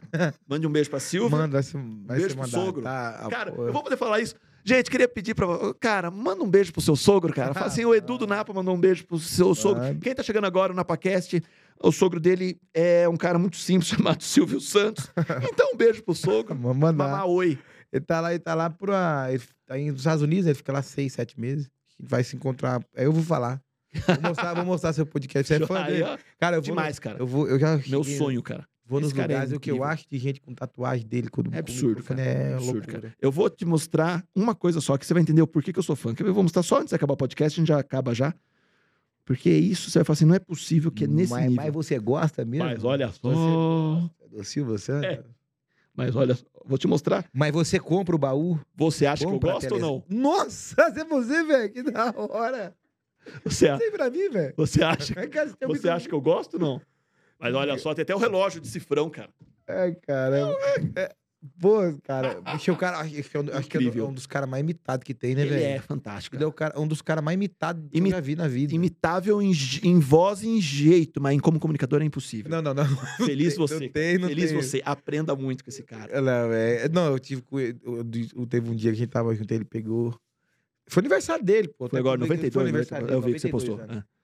[0.48, 1.38] Mande um beijo pra Silva.
[1.38, 2.82] Manda, vai ser, vai Beijo ser pro sogro.
[2.82, 4.36] Tá, Cara, pô, eu vou poder falar isso.
[4.64, 5.48] Gente, queria pedir pra.
[5.80, 7.54] Cara, manda um beijo pro seu sogro, cara.
[7.54, 9.84] Fala assim: o Edu do Napa mandou um beijo pro seu sogro.
[9.84, 10.00] Manda.
[10.00, 11.42] Quem tá chegando agora no NapaCast,
[11.82, 15.10] o sogro dele é um cara muito simples chamado Silvio Santos.
[15.52, 16.56] Então, um beijo pro sogro.
[16.56, 17.08] Mandar.
[17.08, 17.58] Mamá, oi.
[17.92, 19.28] Ele tá lá, ele tá lá pra.
[19.30, 21.70] Ele tá nos Estados Unidos, ele fica lá seis, sete meses.
[22.00, 22.82] Vai se encontrar.
[22.96, 23.62] Aí eu vou falar.
[23.94, 25.48] Vou mostrar, vou mostrar seu podcast.
[25.48, 26.04] Você é fã dele?
[26.40, 26.76] Cara, eu vou.
[26.76, 27.18] Demais, cara.
[27.20, 27.48] Eu vou.
[27.48, 28.68] Eu já Meu cheguei- sonho, cara.
[28.86, 29.94] Vou nos Esse cara é lugares, o que eu incrível.
[29.94, 31.30] acho de gente com tatuagem dele.
[31.30, 32.30] Com, É absurdo, microfone, cara.
[32.32, 33.02] É absurdo, loucura.
[33.02, 33.16] cara.
[33.22, 35.84] Eu vou te mostrar uma coisa só, que você vai entender o porquê que eu
[35.84, 36.14] sou fã.
[36.16, 38.34] Que eu vou mostrar só antes de acabar o podcast, a gente já acaba já.
[39.26, 41.56] Porque isso, você vai falar assim, não é possível que é nesse mas, nível.
[41.64, 42.66] mas você gosta mesmo?
[42.66, 43.30] Mas olha só.
[43.32, 45.08] Você do Silvio Santos?
[45.08, 45.24] É.
[45.96, 47.26] Mas olha, só, vou te mostrar.
[47.32, 48.60] Mas você compra o baú?
[48.76, 50.04] Você acha que eu Compra a gosto ou tele- não?
[50.10, 51.72] Nossa, você é você, velho.
[51.72, 52.74] Que da hora.
[53.44, 53.84] Você, a- mim,
[54.58, 55.14] você acha,
[55.68, 56.82] você acha que eu gosto ou não?
[57.40, 59.30] Mas olha só, tem até o relógio de cifrão, cara.
[59.68, 60.54] Ai, caramba.
[60.96, 61.14] É,
[61.62, 62.44] Pô, cara, o
[62.76, 64.08] cara, acho que é um, acho que é Incrível.
[64.10, 65.64] um dos caras mais imitados que tem, né, Ele velho?
[65.64, 66.36] é fantástico.
[66.36, 68.46] Ele é o cara, um dos caras mais imitados que Imi- eu já vi na
[68.46, 68.76] vida.
[68.76, 69.54] Imitável em,
[69.84, 72.52] em voz e em jeito, mas em como comunicador é impossível.
[72.52, 72.84] Não, não, não.
[73.26, 73.88] Feliz Não você.
[73.88, 74.62] tem, não Feliz tem.
[74.62, 74.82] você.
[74.84, 76.22] Aprenda muito com esse cara.
[76.22, 77.80] Não, é, não, eu tive ele.
[77.86, 78.06] eu-
[78.36, 80.14] eu- Teve um dia que a gente tava junto, ele pegou.
[80.90, 81.88] Foi aniversário dele, pô.
[81.88, 82.70] Foi até agora, aproveitei- 92, foi né?
[82.70, 83.96] aniversário dele, Eu vi que você 92 postou.
[83.96, 84.04] anos.
[84.04, 84.20] É.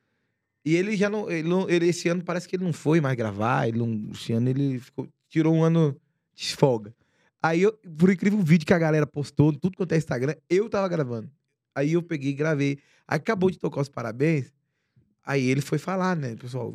[0.67, 1.69] E ele já não ele, não.
[1.69, 3.67] ele esse ano parece que ele não foi mais gravar.
[3.67, 5.95] Ele não, esse ano ele ficou, tirou um ano
[6.33, 6.93] de folga.
[7.41, 10.67] Aí, eu, por incrível, um vídeo que a galera postou, tudo quanto é Instagram, eu
[10.67, 11.29] tava gravando.
[11.75, 12.79] Aí eu peguei e gravei.
[13.07, 14.51] Aí acabou de tocar os parabéns.
[15.23, 16.73] Aí ele foi falar, né, pessoal?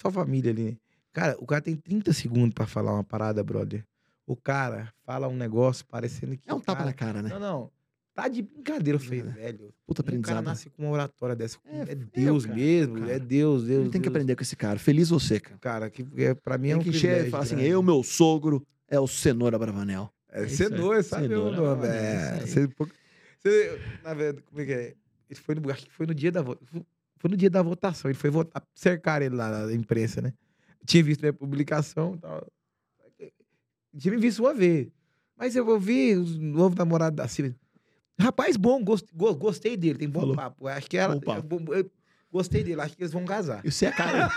[0.00, 0.76] Sua família ali, né?
[1.12, 3.84] Cara, o cara tem 30 segundos pra falar uma parada, brother.
[4.26, 6.48] O cara fala um negócio parecendo que.
[6.48, 6.86] É um o tapa cara...
[6.86, 7.28] na cara, né?
[7.28, 7.70] Não, não.
[8.14, 9.22] Tá de brincadeira, eu falei, É.
[9.22, 9.72] velho.
[9.86, 10.44] Puta Um cara aprendizado.
[10.44, 11.58] nasce com uma oratória dessa.
[11.64, 13.12] É, É, é, Deus cara, mesmo, cara.
[13.12, 13.80] é Deus, Deus.
[13.82, 14.12] Ele tem que Deus.
[14.16, 14.78] aprender com esse cara.
[14.78, 15.58] Feliz você, cara.
[15.58, 17.70] Cara, que é, pra mim é Tem um que encher e falar assim, grande.
[17.70, 20.12] eu, meu sogro, é o Cenoura Bravanel.
[20.28, 20.50] É, aí.
[20.50, 21.86] cenoura, sabe Cenoura, o nome?
[21.88, 24.94] É, você, na verdade, como é que é?
[25.30, 26.58] Ele foi no, acho que foi no dia da vo-
[27.16, 28.10] foi no dia da votação.
[28.10, 30.32] Ele foi votar, cercar ele lá na imprensa, né?
[30.84, 32.46] Tinha visto minha publicação e tal.
[33.96, 34.88] Tinha me visto uma vez.
[35.36, 37.56] Mas eu ouvi o novo namorado da Silvia.
[38.20, 40.36] Rapaz bom, gost- go- gostei dele, tem bom Falou.
[40.36, 40.68] papo.
[40.68, 41.14] Acho que ela.
[41.14, 41.90] Eu- eu
[42.32, 43.64] gostei dele, acho que eles vão casar.
[43.64, 44.28] Isso é a cara.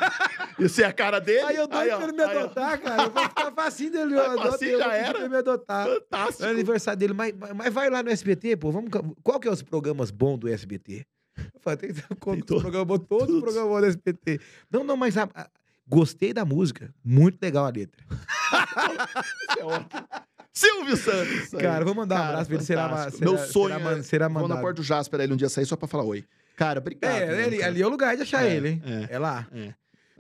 [0.60, 1.42] Isso é a cara dele.
[1.42, 2.40] Aí eu ó, pra ele me aí, ó.
[2.42, 3.04] adotar, cara.
[3.04, 4.14] Eu vou ficar facinho dele.
[4.14, 5.10] Eu Vai adoto ele, eu já era.
[5.12, 5.88] pra ele me adotar.
[5.88, 6.44] Fantástico.
[6.46, 8.72] É aniversário dele, mas, mas- vai lá no SBT, pô.
[8.72, 8.90] Vamos,
[9.24, 11.06] qual que é os programas bons do SBT?
[11.38, 14.40] Eu falei, tem, tem, todo- programas bons, todos os programas do SBT.
[14.72, 15.50] Não, não, mas a- a-
[15.88, 16.94] gostei da música.
[17.04, 18.04] Muito legal a letra.
[19.50, 20.08] Isso é ótimo.
[20.54, 21.32] Silvio Santos.
[21.34, 21.58] isso.
[21.60, 22.64] Cara, vou mandar um abraço pra ele.
[22.66, 23.18] Será, fantástico.
[23.18, 24.62] será, Meu sonho será, é- será Vou na mandado.
[24.62, 26.24] porta do Jasper aí um dia sair só pra falar oi.
[26.56, 27.12] Cara, obrigado.
[27.12, 27.68] É, mesmo, cara.
[27.72, 28.84] ali é o lugar de achar É, ele, hein?
[28.86, 29.16] é.
[29.16, 29.48] É, lá.
[29.52, 29.74] É.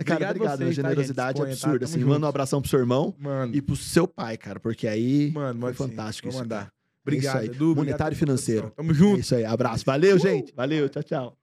[0.03, 0.57] Cara, Obrigado obrigado.
[0.57, 1.47] vocês, a tá, generosidade tá?
[1.47, 1.79] absurda.
[1.79, 2.09] Tamo Assim, junto.
[2.09, 5.53] manda um abração pro seu irmão Mano, e pro seu pai, cara, porque aí mano,
[5.53, 5.77] foi mano, sim.
[5.89, 6.39] fantástico Vou isso.
[6.43, 6.71] mandar.
[7.05, 7.55] Obrigado, isso aí.
[7.55, 7.75] Edu.
[7.75, 8.71] Monetário e financeiro.
[8.75, 9.17] Tamo junto.
[9.17, 9.45] É isso aí.
[9.45, 9.83] Abraço.
[9.85, 10.19] Valeu, Uh!
[10.19, 10.51] gente.
[10.55, 10.89] Valeu.
[10.89, 11.31] Tchau, tchau.